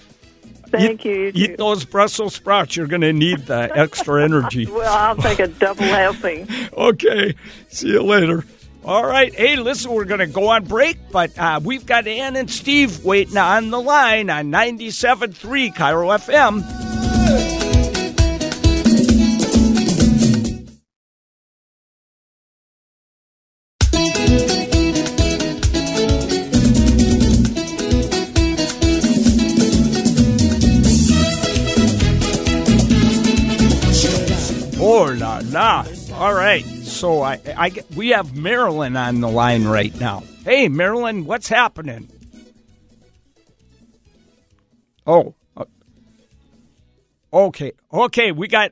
Thank 0.68 1.06
you. 1.06 1.32
you 1.34 1.46
Eat 1.46 1.58
those 1.58 1.86
Brussels 1.86 2.36
sprouts. 2.36 2.76
You're 2.76 2.88
going 2.88 3.02
to 3.02 3.14
need 3.14 3.46
the 3.46 3.72
extra 3.74 4.22
energy. 4.26 4.66
Well, 4.66 4.94
I'll 4.94 5.16
take 5.16 5.40
a 5.40 5.48
double 5.48 5.86
helping. 5.86 6.50
Okay, 6.74 7.34
see 7.70 7.88
you 7.88 8.04
later. 8.04 8.44
All 8.90 9.06
right. 9.06 9.32
Hey, 9.32 9.56
listen, 9.56 9.92
we're 9.92 10.06
going 10.06 10.20
to 10.20 10.26
go 10.26 10.48
on 10.48 10.64
break, 10.64 10.98
but 11.12 11.38
uh, 11.38 11.60
we've 11.64 11.86
got 11.86 12.08
Ann 12.08 12.36
and 12.36 12.50
Steve 12.50 13.06
waiting 13.06 13.38
on 13.38 13.70
the 13.70 13.80
line 13.80 14.32
on 14.32 14.46
97.3 14.46 15.76
KIRO 15.76 16.18
FM. 16.18 16.90
All 36.20 36.34
right, 36.34 36.66
so 37.00 37.22
I, 37.22 37.40
I 37.58 37.70
get- 37.70 37.90
we 37.96 38.10
have 38.10 38.36
Marilyn 38.36 38.98
on 38.98 39.22
the 39.22 39.30
line 39.30 39.66
right 39.66 39.98
now. 40.00 40.24
Hey, 40.44 40.68
Marilyn, 40.68 41.26
what's 41.26 41.48
happening? 41.48 42.10
Oh, 45.08 45.34
uh, 45.58 45.66
okay, 47.34 47.72
okay, 47.92 48.32
we 48.32 48.48
got. 48.48 48.72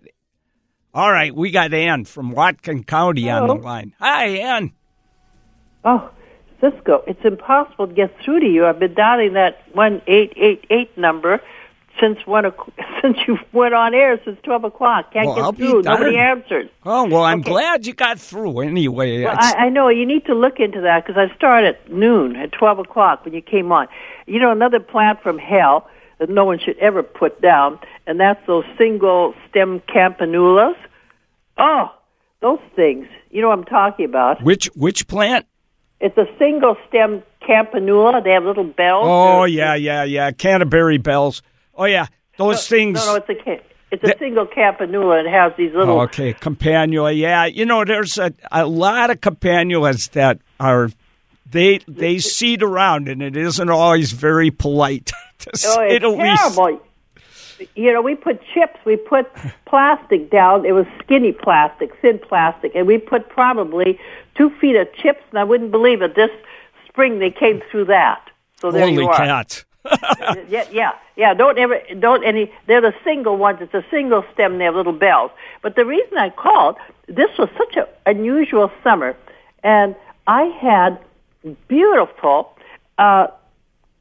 All 0.94 1.12
right, 1.12 1.34
we 1.36 1.52
got 1.52 1.74
Ann 1.74 2.06
from 2.06 2.34
Whatcom 2.34 2.86
County 2.86 3.30
on 3.30 3.48
the 3.48 3.54
line. 3.56 3.94
Hi, 4.00 4.26
Ann. 4.28 4.72
Oh, 5.86 6.10
Ciscoe, 6.60 7.04
it's 7.08 7.24
impossible 7.24 7.88
to 7.88 7.94
get 7.94 8.16
through 8.24 8.40
to 8.42 8.46
you. 8.48 8.66
I've 8.66 8.80
been 8.80 8.94
dialing 8.96 9.34
that 9.34 9.60
one 9.74 10.02
eight 10.08 10.34
eight 10.36 10.66
eight 10.70 10.98
number 10.98 11.40
since 12.00 12.20
one 12.26 12.52
since 13.02 13.18
you 13.28 13.38
went 13.54 13.74
on 13.74 13.94
air 13.94 14.20
since 14.24 14.38
twelve 14.44 14.64
o'clock. 14.64 15.12
Can't 15.14 15.28
Well, 15.28 15.52
get 15.52 15.58
through. 15.60 15.82
Nobody 15.84 16.18
answered. 16.18 16.70
Oh 16.86 17.06
well, 17.08 17.24
I'm 17.24 17.40
Okay. 17.42 17.50
glad 17.52 17.86
you 17.86 17.94
got 17.94 18.20
through. 18.20 18.60
Anyway, 18.62 19.24
Well, 19.24 19.36
I, 19.38 19.54
I 19.66 19.70
know 19.70 19.90
you 19.90 20.06
need 20.06 20.26
to 20.26 20.34
look 20.34 20.60
into 20.60 20.82
that 20.82 21.06
because 21.06 21.18
I 21.18 21.34
started 21.36 21.76
at 21.76 21.92
noon 21.92 22.36
at 22.36 22.52
twelve 22.52 22.80
o'clock 22.80 23.26
when 23.26 23.34
you 23.34 23.42
came 23.42 23.72
on. 23.72 23.88
You 24.26 24.40
know 24.40 24.52
another 24.52 24.80
plant 24.80 25.22
from 25.22 25.38
hell 25.38 25.90
that 26.20 26.30
no 26.30 26.46
one 26.46 26.58
should 26.60 26.78
ever 26.80 27.04
put 27.04 27.42
down, 27.42 27.80
and 28.08 28.20
that's 28.20 28.46
those 28.48 28.66
single 28.78 29.34
stem 29.50 29.82
campanulas. 29.82 30.76
Oh, 31.58 31.92
those 32.42 32.60
things. 32.76 33.08
You 33.32 33.42
know 33.42 33.50
what 33.50 33.60
I'm 33.60 33.66
talking 33.66 34.06
about. 34.06 34.42
which 34.44 34.66
which 34.76 35.08
plant? 35.08 35.46
It's 36.00 36.18
a 36.18 36.28
single 36.38 36.78
stem 36.88 37.24
campanula. 37.42 38.24
They 38.24 38.32
have 38.32 38.44
little 38.44 38.64
bells. 38.64 39.06
Oh 39.08 39.44
yeah, 39.46 39.74
yeah, 39.76 40.04
yeah. 40.04 40.32
Canterbury 40.32 40.98
bells. 40.98 41.42
Oh 41.78 41.86
yeah, 41.86 42.08
those 42.38 42.68
things. 42.68 42.98
No, 43.06 43.14
no, 43.14 43.16
it's 43.16 43.30
a 43.30 43.36
ca- 43.36 43.62
it's 43.92 44.04
a 44.04 44.08
That- 44.08 44.20
single 44.20 44.46
campanula. 44.48 45.26
It 45.26 45.30
has 45.32 45.54
these 45.58 45.74
little. 45.74 46.02
Okay, 46.02 46.34
campanula. 46.34 47.16
Yeah, 47.18 47.46
you 47.46 47.66
know, 47.66 47.86
there's 47.86 48.18
a, 48.18 48.34
a 48.52 48.66
lot 48.66 49.10
of 49.12 49.22
campanulas 49.22 50.10
that 50.12 50.40
are 50.60 50.90
they 51.50 51.80
they 51.88 52.18
seed 52.20 52.64
around, 52.64 53.08
and 53.08 53.22
it 53.22 53.38
isn't 53.38 53.70
always 53.70 54.12
very 54.12 54.52
polite 54.52 55.06
to 55.40 55.50
Oh, 55.54 55.58
say 55.58 55.96
it's 55.96 56.04
the 56.04 56.10
least. 56.10 56.42
terrible. 56.56 56.82
You 57.76 57.92
know, 57.92 58.02
we 58.04 58.14
put 58.14 58.40
chips, 58.54 58.78
we 58.86 58.98
put 58.98 59.26
plastic 59.66 60.30
down. 60.30 60.64
It 60.66 60.74
was 60.74 60.86
skinny 61.04 61.32
plastic, 61.32 61.90
thin 62.02 62.20
plastic, 62.20 62.74
and 62.76 62.86
we 62.86 63.00
put 63.00 63.30
probably 63.30 64.00
two 64.36 64.52
feet 64.62 64.76
of 64.76 64.94
chips. 64.94 65.22
And 65.32 65.40
I 65.40 65.44
wouldn't 65.44 65.72
believe 65.72 66.02
it. 66.04 66.14
This 66.16 66.30
spring 66.88 67.18
they 67.20 67.32
came 67.32 67.62
through 67.72 67.86
that. 67.86 68.22
So 68.62 68.70
there 68.72 68.82
Holy 68.88 69.04
you 69.04 69.10
are. 69.10 69.16
cats! 69.18 69.66
yeah, 70.50 70.66
yeah, 70.72 70.92
yeah. 71.16 71.34
Don't 71.34 71.58
ever, 71.58 71.80
don't 72.00 72.24
any. 72.24 72.52
They're 72.68 72.82
the 72.82 72.94
single 73.04 73.38
ones. 73.38 73.60
It's 73.62 73.74
a 73.74 73.86
single 73.90 74.24
stem. 74.34 74.58
They 74.58 74.66
have 74.66 74.76
little 74.76 74.94
bells. 74.94 75.32
But 75.62 75.76
the 75.76 75.86
reason 75.86 76.18
I 76.18 76.30
called, 76.30 76.78
this 77.08 77.30
was 77.38 77.50
such 77.58 77.76
an 77.78 77.86
unusual 78.06 78.72
summer, 78.84 79.16
and 79.64 79.96
I 80.28 80.44
had 80.44 81.00
beautiful 81.68 82.56
uh, 82.98 83.28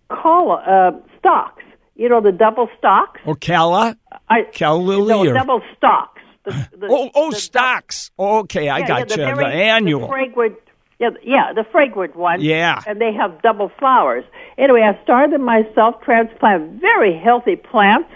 call 0.08 0.52
uh, 0.52 0.92
stalks. 1.18 1.62
You 1.94 2.08
know 2.08 2.20
the 2.20 2.32
double 2.32 2.68
stocks. 2.78 3.20
Ocala, 3.24 3.96
I 4.28 4.42
Cal 4.42 4.82
Lily, 4.84 5.08
no 5.08 5.26
or 5.30 5.32
double 5.34 5.62
stocks. 5.76 6.20
The, 6.44 6.50
the, 6.76 6.86
oh 6.90 7.10
oh 7.14 7.30
the- 7.30 7.36
stocks. 7.38 8.10
Okay, 8.18 8.68
I 8.68 8.78
yeah, 8.80 8.86
got 8.88 8.98
yeah, 9.10 9.16
you. 9.16 9.34
the, 9.34 9.34
very- 9.36 9.62
annual. 9.62 10.00
The 10.02 10.08
fragrant, 10.08 10.56
yeah, 10.98 11.10
yeah, 11.22 11.52
the 11.52 11.64
fragrant 11.64 12.16
one. 12.16 12.40
Yeah. 12.40 12.80
And 12.86 13.00
they 13.00 13.12
have 13.12 13.42
double 13.42 13.68
flowers. 13.78 14.24
Anyway, 14.58 14.82
I 14.82 15.00
started 15.02 15.32
them 15.32 15.42
myself, 15.42 16.00
transplanted 16.02 16.80
very 16.80 17.16
healthy 17.16 17.56
plants. 17.56 18.10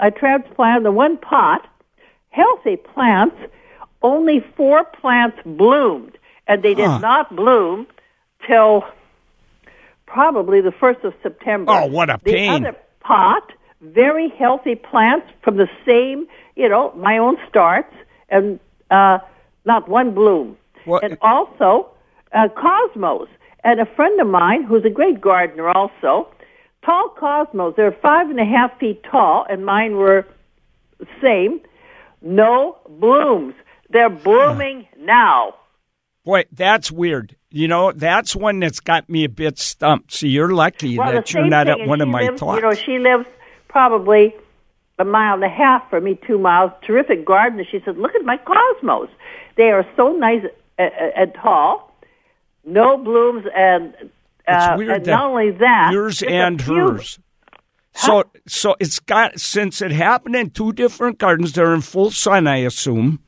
I 0.00 0.10
transplanted 0.10 0.84
the 0.84 0.90
one 0.92 1.16
pot, 1.16 1.66
healthy 2.30 2.76
plants. 2.76 3.36
Only 4.02 4.40
four 4.56 4.84
plants 4.84 5.38
bloomed, 5.46 6.18
and 6.46 6.62
they 6.62 6.74
did 6.74 6.86
Huh. 6.86 6.98
not 6.98 7.34
bloom 7.34 7.86
till 8.46 8.84
probably 10.06 10.60
the 10.60 10.72
first 10.72 11.00
of 11.04 11.14
September. 11.22 11.72
Oh, 11.72 11.86
what 11.86 12.10
a 12.10 12.18
pain. 12.18 12.62
The 12.62 12.68
other 12.68 12.78
pot, 13.00 13.52
very 13.80 14.28
healthy 14.28 14.74
plants 14.74 15.26
from 15.42 15.56
the 15.56 15.68
same, 15.86 16.26
you 16.56 16.68
know, 16.68 16.92
my 16.96 17.18
own 17.18 17.36
starts, 17.48 17.94
and 18.28 18.60
uh, 18.90 19.18
not 19.64 19.88
one 19.88 20.12
bloom. 20.14 20.56
What- 20.84 21.02
And 21.04 21.16
also 21.22 21.88
uh, 22.34 22.48
cosmos. 22.48 23.28
And 23.62 23.80
a 23.80 23.86
friend 23.86 24.20
of 24.20 24.26
mine, 24.26 24.64
who's 24.64 24.84
a 24.84 24.90
great 24.90 25.20
gardener 25.20 25.70
also, 25.70 26.28
tall 26.84 27.08
cosmos. 27.18 27.74
They're 27.76 27.92
five 28.02 28.28
and 28.28 28.38
a 28.38 28.44
half 28.44 28.78
feet 28.78 29.02
tall, 29.10 29.46
and 29.48 29.64
mine 29.64 29.96
were 29.96 30.26
the 30.98 31.06
same. 31.22 31.60
no 32.20 32.78
blooms. 32.88 33.54
They're 33.90 34.10
blooming 34.10 34.86
now. 34.98 35.54
Boy, 36.24 36.44
that's 36.52 36.90
weird. 36.90 37.36
You 37.50 37.68
know, 37.68 37.92
that's 37.92 38.34
one 38.34 38.58
that's 38.60 38.80
got 38.80 39.08
me 39.08 39.24
a 39.24 39.28
bit 39.28 39.58
stumped. 39.58 40.12
So 40.12 40.26
you're 40.26 40.52
lucky 40.52 40.98
Well, 40.98 41.12
that 41.12 41.32
you're 41.32 41.46
not 41.46 41.68
at 41.68 41.86
one 41.86 42.00
of 42.00 42.08
my 42.08 42.22
lives, 42.22 42.40
talks. 42.40 42.56
You 42.56 42.62
know, 42.62 42.74
she 42.74 42.98
lives 42.98 43.26
probably 43.68 44.34
a 44.98 45.04
mile 45.04 45.34
and 45.34 45.44
a 45.44 45.48
half 45.48 45.88
from 45.90 46.04
me, 46.04 46.18
two 46.26 46.38
miles. 46.38 46.72
Terrific 46.82 47.24
garden. 47.24 47.64
She 47.70 47.80
said, 47.84 47.98
"Look 47.98 48.14
at 48.14 48.24
my 48.24 48.38
cosmos. 48.38 49.08
They 49.56 49.70
are 49.70 49.86
so 49.96 50.12
nice 50.12 50.42
and, 50.78 50.92
and 51.16 51.34
tall. 51.34 51.93
No 52.66 52.96
blooms, 52.96 53.44
and 53.54 53.94
uh, 54.48 54.76
and 54.78 55.06
not 55.06 55.30
only 55.30 55.50
that, 55.52 55.90
yours 55.92 56.22
and 56.22 56.60
hers. 56.60 57.18
So, 57.96 58.24
so 58.48 58.74
it's 58.80 58.98
got 58.98 59.38
since 59.38 59.80
it 59.80 59.92
happened 59.92 60.34
in 60.34 60.50
two 60.50 60.72
different 60.72 61.18
gardens. 61.18 61.52
They're 61.52 61.74
in 61.74 61.80
full 61.80 62.10
sun, 62.10 62.46
I 62.46 62.56
assume. 62.58 63.20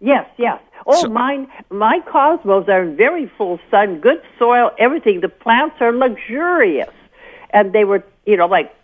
Yes, 0.00 0.28
yes. 0.36 0.60
Oh, 0.86 1.02
So- 1.02 1.08
mine, 1.08 1.48
my 1.70 2.00
cosmos 2.00 2.68
are 2.68 2.82
in 2.82 2.96
very 2.96 3.26
full 3.38 3.58
sun, 3.70 4.00
good 4.00 4.20
soil, 4.38 4.70
everything. 4.78 5.20
The 5.20 5.28
plants 5.30 5.76
are 5.80 5.92
luxurious, 5.92 6.92
and 7.50 7.72
they 7.72 7.84
were, 7.84 8.04
you 8.26 8.36
know, 8.36 8.46
like 8.46 8.74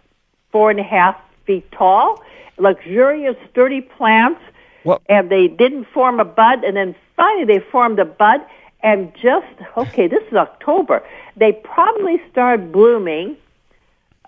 four 0.51 0.71
and 0.71 0.81
a 0.81 0.85
half 0.85 1.17
feet 1.45 1.71
tall, 1.73 2.23
luxurious, 2.59 3.37
sturdy 3.51 3.83
plants. 3.83 4.41
Well- 4.85 5.03
and 5.09 5.31
they 5.31 5.47
didn't 5.47 5.85
form 5.85 6.19
a 6.21 6.25
bud, 6.25 6.65
and 6.65 6.77
then 6.77 6.95
finally 7.17 7.45
they 7.45 7.59
formed 7.61 7.99
a 7.99 8.05
bud, 8.07 8.41
and 8.83 9.13
just 9.15 9.47
okay, 9.77 10.09
this 10.09 10.23
is 10.31 10.35
October. 10.35 11.03
They 11.37 11.53
probably 11.53 12.21
start 12.31 12.73
blooming. 12.73 13.37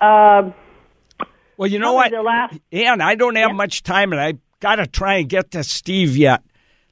Um, 0.00 0.54
Well, 1.56 1.70
you 1.70 1.78
know 1.78 1.92
what, 1.94 2.12
last- 2.12 2.58
Ann, 2.72 3.00
I 3.00 3.14
don't 3.14 3.36
have 3.36 3.50
Yeah. 3.50 3.56
much 3.56 3.82
time, 3.84 4.12
and 4.12 4.20
I 4.20 4.34
got 4.60 4.76
to 4.76 4.86
try 4.86 5.14
and 5.16 5.28
get 5.28 5.52
to 5.52 5.62
Steve 5.62 6.16
yet. 6.16 6.42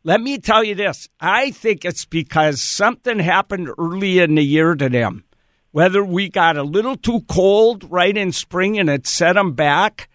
Let 0.05 0.20
me 0.20 0.38
tell 0.38 0.62
you 0.64 0.75
this: 0.75 1.09
I 1.20 1.51
think 1.51 1.85
it's 1.85 2.05
because 2.05 2.61
something 2.62 3.18
happened 3.18 3.70
early 3.79 4.18
in 4.18 4.35
the 4.35 4.42
year 4.44 4.75
to 4.75 4.88
them. 4.88 5.25
Whether 5.72 6.05
we 6.05 6.29
got 6.29 6.57
a 6.57 6.62
little 6.62 6.96
too 6.96 7.22
cold 7.29 7.90
right 7.90 8.16
in 8.16 8.31
spring 8.33 8.79
and 8.79 8.90
it 8.90 9.07
set 9.07 9.35
them 9.35 9.53
back, 9.53 10.09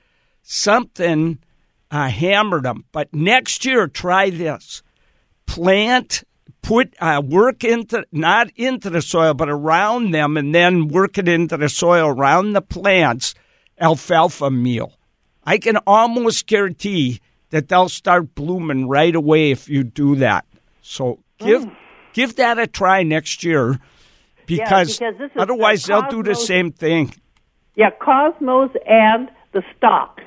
something 0.44 1.40
uh, 1.90 2.10
hammered 2.10 2.64
them. 2.64 2.86
But 2.92 3.14
next 3.14 3.66
year, 3.66 3.88
try 3.88 4.30
this: 4.30 4.84
plant, 5.46 6.24
put 6.68 6.94
uh, 7.00 7.22
work 7.26 7.64
into 7.64 8.06
not 8.12 8.50
into 8.56 8.90
the 8.90 9.02
soil, 9.02 9.34
but 9.34 9.50
around 9.50 10.12
them, 10.12 10.36
and 10.36 10.54
then 10.54 10.90
work 10.90 11.18
it 11.18 11.28
into 11.28 11.56
the 11.56 11.70
soil 11.70 12.08
around 12.08 12.54
the 12.54 12.62
plants. 12.62 13.34
Alfalfa 13.80 14.50
meal. 14.52 14.94
I 15.46 15.60
can 15.60 15.78
almost 15.88 16.48
guarantee 16.48 17.22
that 17.52 17.70
they'll 17.70 17.90
start 17.90 18.36
blooming 18.36 18.88
right 18.88 19.16
away 19.16 19.52
if 19.52 19.70
you 19.70 19.84
do 19.84 20.16
that. 20.16 20.46
So 20.82 21.20
give 21.40 21.66
give 22.14 22.36
that 22.36 22.60
a 22.60 22.68
try 22.68 23.04
next 23.04 23.44
year 23.44 23.80
because, 24.46 24.98
because 24.98 25.18
this 25.18 25.32
is 25.32 25.38
otherwise 25.38 25.84
the 25.84 25.94
they'll 25.94 26.10
do 26.10 26.24
the 26.24 26.36
same 26.36 26.72
thing. 26.72 27.14
yeah, 27.76 27.92
cosmos 27.92 28.72
and 28.88 29.30
the 29.54 29.64
stocks 29.78 30.24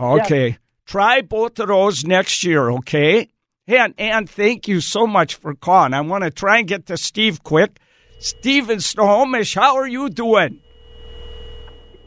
Okay. 0.00 0.58
Try 0.86 1.20
both 1.22 1.58
of 1.58 1.68
those 1.68 2.04
next 2.04 2.44
year, 2.44 2.70
okay? 2.70 3.28
And 3.68 3.92
and 3.98 4.28
thank 4.28 4.66
you 4.66 4.80
so 4.80 5.06
much 5.06 5.34
for 5.34 5.54
calling. 5.54 5.92
I 5.92 6.00
want 6.00 6.24
to 6.24 6.30
try 6.30 6.58
and 6.58 6.66
get 6.66 6.86
to 6.86 6.96
Steve 6.96 7.44
quick. 7.44 7.78
Steve 8.18 8.70
in 8.70 8.80
Snohomish, 8.80 9.54
how 9.54 9.76
are 9.76 9.86
you 9.86 10.08
doing? 10.08 10.60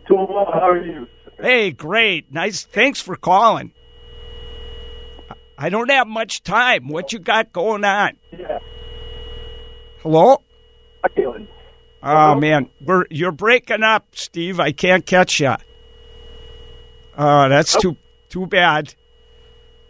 So, 0.07 0.27
how 0.27 0.69
are 0.69 0.83
you? 0.83 1.07
Hey, 1.39 1.71
great. 1.71 2.33
Nice. 2.33 2.63
Thanks 2.65 2.99
for 2.99 3.15
calling. 3.15 3.71
I 5.57 5.69
don't 5.69 5.91
have 5.91 6.07
much 6.07 6.41
time. 6.41 6.87
What 6.87 7.13
you 7.13 7.19
got 7.19 7.53
going 7.53 7.85
on? 7.85 8.17
Yeah. 8.31 8.57
Hello? 10.01 10.41
How 11.03 11.09
you 11.15 11.23
doing? 11.23 11.47
Oh 12.03 12.33
man, 12.33 12.67
we're 12.83 13.05
you're 13.11 13.31
breaking 13.31 13.83
up, 13.83 14.07
Steve. 14.13 14.59
I 14.59 14.71
can't 14.71 15.05
catch 15.05 15.39
you. 15.39 15.55
Ah, 17.15 17.45
oh, 17.45 17.49
that's 17.49 17.79
too 17.79 17.95
too 18.29 18.47
bad. 18.47 18.95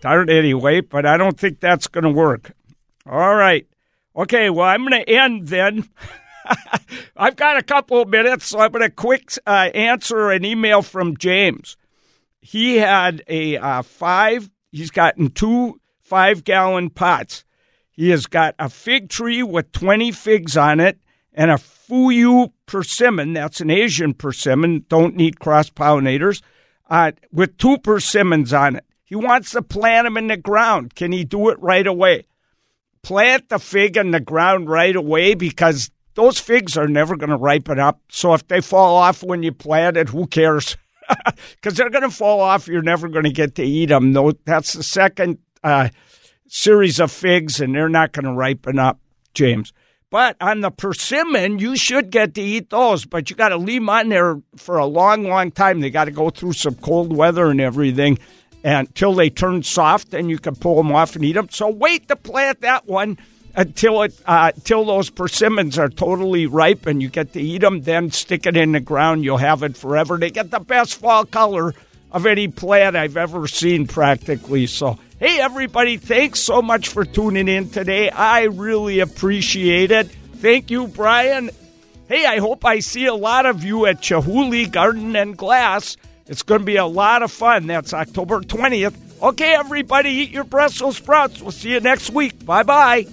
Anyway, 0.05 0.81
but 0.81 1.05
I 1.05 1.17
don't 1.17 1.39
think 1.39 1.59
that's 1.59 1.87
going 1.87 2.03
to 2.03 2.11
work. 2.11 2.51
All 3.05 3.35
right. 3.35 3.67
Okay, 4.15 4.49
well, 4.49 4.67
I'm 4.67 4.87
going 4.87 5.03
to 5.03 5.09
end 5.09 5.47
then. 5.47 5.87
I've 7.17 7.35
got 7.35 7.57
a 7.57 7.63
couple 7.63 8.01
of 8.01 8.09
minutes, 8.09 8.47
so 8.47 8.59
I'm 8.59 8.71
going 8.71 8.83
to 8.83 8.89
quick 8.89 9.31
uh, 9.45 9.69
answer 9.73 10.31
an 10.31 10.43
email 10.43 10.81
from 10.81 11.17
James. 11.17 11.77
He 12.41 12.77
had 12.77 13.23
a 13.27 13.57
uh, 13.57 13.81
five, 13.83 14.49
he's 14.71 14.91
gotten 14.91 15.29
two 15.29 15.79
five 16.01 16.43
gallon 16.43 16.89
pots. 16.89 17.45
He 17.91 18.09
has 18.09 18.25
got 18.25 18.55
a 18.57 18.67
fig 18.67 19.09
tree 19.09 19.43
with 19.43 19.71
20 19.71 20.11
figs 20.11 20.57
on 20.57 20.79
it 20.79 20.99
and 21.33 21.51
a 21.51 21.55
Fuyu 21.55 22.51
persimmon. 22.65 23.33
That's 23.33 23.61
an 23.61 23.69
Asian 23.69 24.13
persimmon. 24.13 24.85
Don't 24.89 25.15
need 25.15 25.39
cross 25.39 25.69
pollinators. 25.69 26.41
Uh, 26.89 27.11
with 27.31 27.57
two 27.57 27.77
persimmons 27.77 28.51
on 28.53 28.77
it. 28.77 28.85
He 29.11 29.17
wants 29.17 29.51
to 29.51 29.61
plant 29.61 30.05
them 30.05 30.15
in 30.15 30.27
the 30.27 30.37
ground. 30.37 30.95
Can 30.95 31.11
he 31.11 31.25
do 31.25 31.49
it 31.49 31.61
right 31.61 31.85
away? 31.85 32.27
Plant 33.01 33.49
the 33.49 33.59
fig 33.59 33.97
in 33.97 34.11
the 34.11 34.21
ground 34.21 34.69
right 34.69 34.95
away 34.95 35.33
because 35.33 35.91
those 36.13 36.39
figs 36.39 36.77
are 36.77 36.87
never 36.87 37.17
going 37.17 37.29
to 37.29 37.35
ripen 37.35 37.77
up. 37.77 37.99
So 38.07 38.33
if 38.33 38.47
they 38.47 38.61
fall 38.61 38.95
off 38.95 39.21
when 39.21 39.43
you 39.43 39.51
plant 39.51 39.97
it, 39.97 40.07
who 40.07 40.27
cares? 40.27 40.77
Because 41.55 41.75
they're 41.75 41.89
going 41.89 42.09
to 42.09 42.15
fall 42.15 42.39
off. 42.39 42.69
You're 42.69 42.81
never 42.81 43.09
going 43.09 43.25
to 43.25 43.33
get 43.33 43.55
to 43.55 43.63
eat 43.63 43.87
them. 43.87 44.13
No, 44.13 44.31
that's 44.45 44.71
the 44.71 44.83
second 44.83 45.39
uh, 45.61 45.89
series 46.47 47.01
of 47.01 47.11
figs, 47.11 47.59
and 47.59 47.75
they're 47.75 47.89
not 47.89 48.13
going 48.13 48.23
to 48.23 48.31
ripen 48.31 48.79
up, 48.79 48.97
James. 49.33 49.73
But 50.09 50.37
on 50.39 50.61
the 50.61 50.71
persimmon, 50.71 51.59
you 51.59 51.75
should 51.75 52.11
get 52.11 52.35
to 52.35 52.41
eat 52.41 52.69
those, 52.69 53.03
but 53.03 53.29
you 53.29 53.35
got 53.35 53.49
to 53.49 53.57
leave 53.57 53.81
them 53.81 53.89
on 53.89 54.07
there 54.07 54.41
for 54.55 54.77
a 54.77 54.85
long, 54.85 55.25
long 55.25 55.51
time. 55.51 55.81
They 55.81 55.89
got 55.89 56.05
to 56.05 56.11
go 56.11 56.29
through 56.29 56.53
some 56.53 56.75
cold 56.75 57.13
weather 57.13 57.49
and 57.49 57.59
everything 57.59 58.17
until 58.63 59.13
they 59.13 59.29
turn 59.29 59.63
soft, 59.63 60.13
and 60.13 60.29
you 60.29 60.37
can 60.37 60.55
pull 60.55 60.75
them 60.75 60.91
off 60.91 61.15
and 61.15 61.25
eat 61.25 61.33
them. 61.33 61.49
So 61.49 61.69
wait 61.69 62.07
to 62.07 62.15
plant 62.15 62.61
that 62.61 62.87
one 62.87 63.17
until 63.55 64.03
it 64.03 64.19
uh, 64.25 64.51
until 64.55 64.85
those 64.85 65.09
persimmons 65.09 65.77
are 65.77 65.89
totally 65.89 66.45
ripe 66.45 66.85
and 66.85 67.01
you 67.01 67.09
get 67.09 67.33
to 67.33 67.41
eat 67.41 67.61
them. 67.61 67.81
Then 67.81 68.11
stick 68.11 68.45
it 68.45 68.55
in 68.55 68.71
the 68.71 68.79
ground. 68.79 69.23
You'll 69.23 69.37
have 69.37 69.63
it 69.63 69.75
forever. 69.75 70.17
They 70.17 70.29
get 70.29 70.51
the 70.51 70.59
best 70.59 70.95
fall 70.95 71.25
color 71.25 71.73
of 72.11 72.25
any 72.25 72.47
plant 72.47 72.95
I've 72.95 73.17
ever 73.17 73.47
seen, 73.47 73.87
practically. 73.87 74.67
So. 74.67 74.99
Hey, 75.19 75.39
everybody, 75.39 75.97
thanks 75.97 76.39
so 76.39 76.63
much 76.63 76.87
for 76.87 77.05
tuning 77.05 77.47
in 77.47 77.69
today. 77.69 78.09
I 78.09 78.45
really 78.45 79.01
appreciate 79.01 79.91
it. 79.91 80.07
Thank 80.07 80.71
you, 80.71 80.87
Brian. 80.87 81.51
Hey, 82.07 82.25
I 82.25 82.39
hope 82.39 82.65
I 82.65 82.79
see 82.79 83.05
a 83.05 83.13
lot 83.13 83.45
of 83.45 83.63
you 83.63 83.85
at 83.85 84.01
Chihuly 84.01 84.69
Garden 84.71 85.15
and 85.15 85.37
Glass. 85.37 85.95
It's 86.31 86.43
going 86.43 86.61
to 86.61 86.65
be 86.65 86.77
a 86.77 86.85
lot 86.85 87.23
of 87.23 87.31
fun. 87.31 87.67
That's 87.67 87.93
October 87.93 88.39
20th. 88.39 88.95
Okay, 89.21 89.53
everybody, 89.53 90.11
eat 90.11 90.29
your 90.29 90.45
Brussels 90.45 90.95
sprouts. 90.95 91.41
We'll 91.41 91.51
see 91.51 91.71
you 91.73 91.81
next 91.81 92.09
week. 92.09 92.45
Bye 92.45 92.63
bye. 92.63 93.05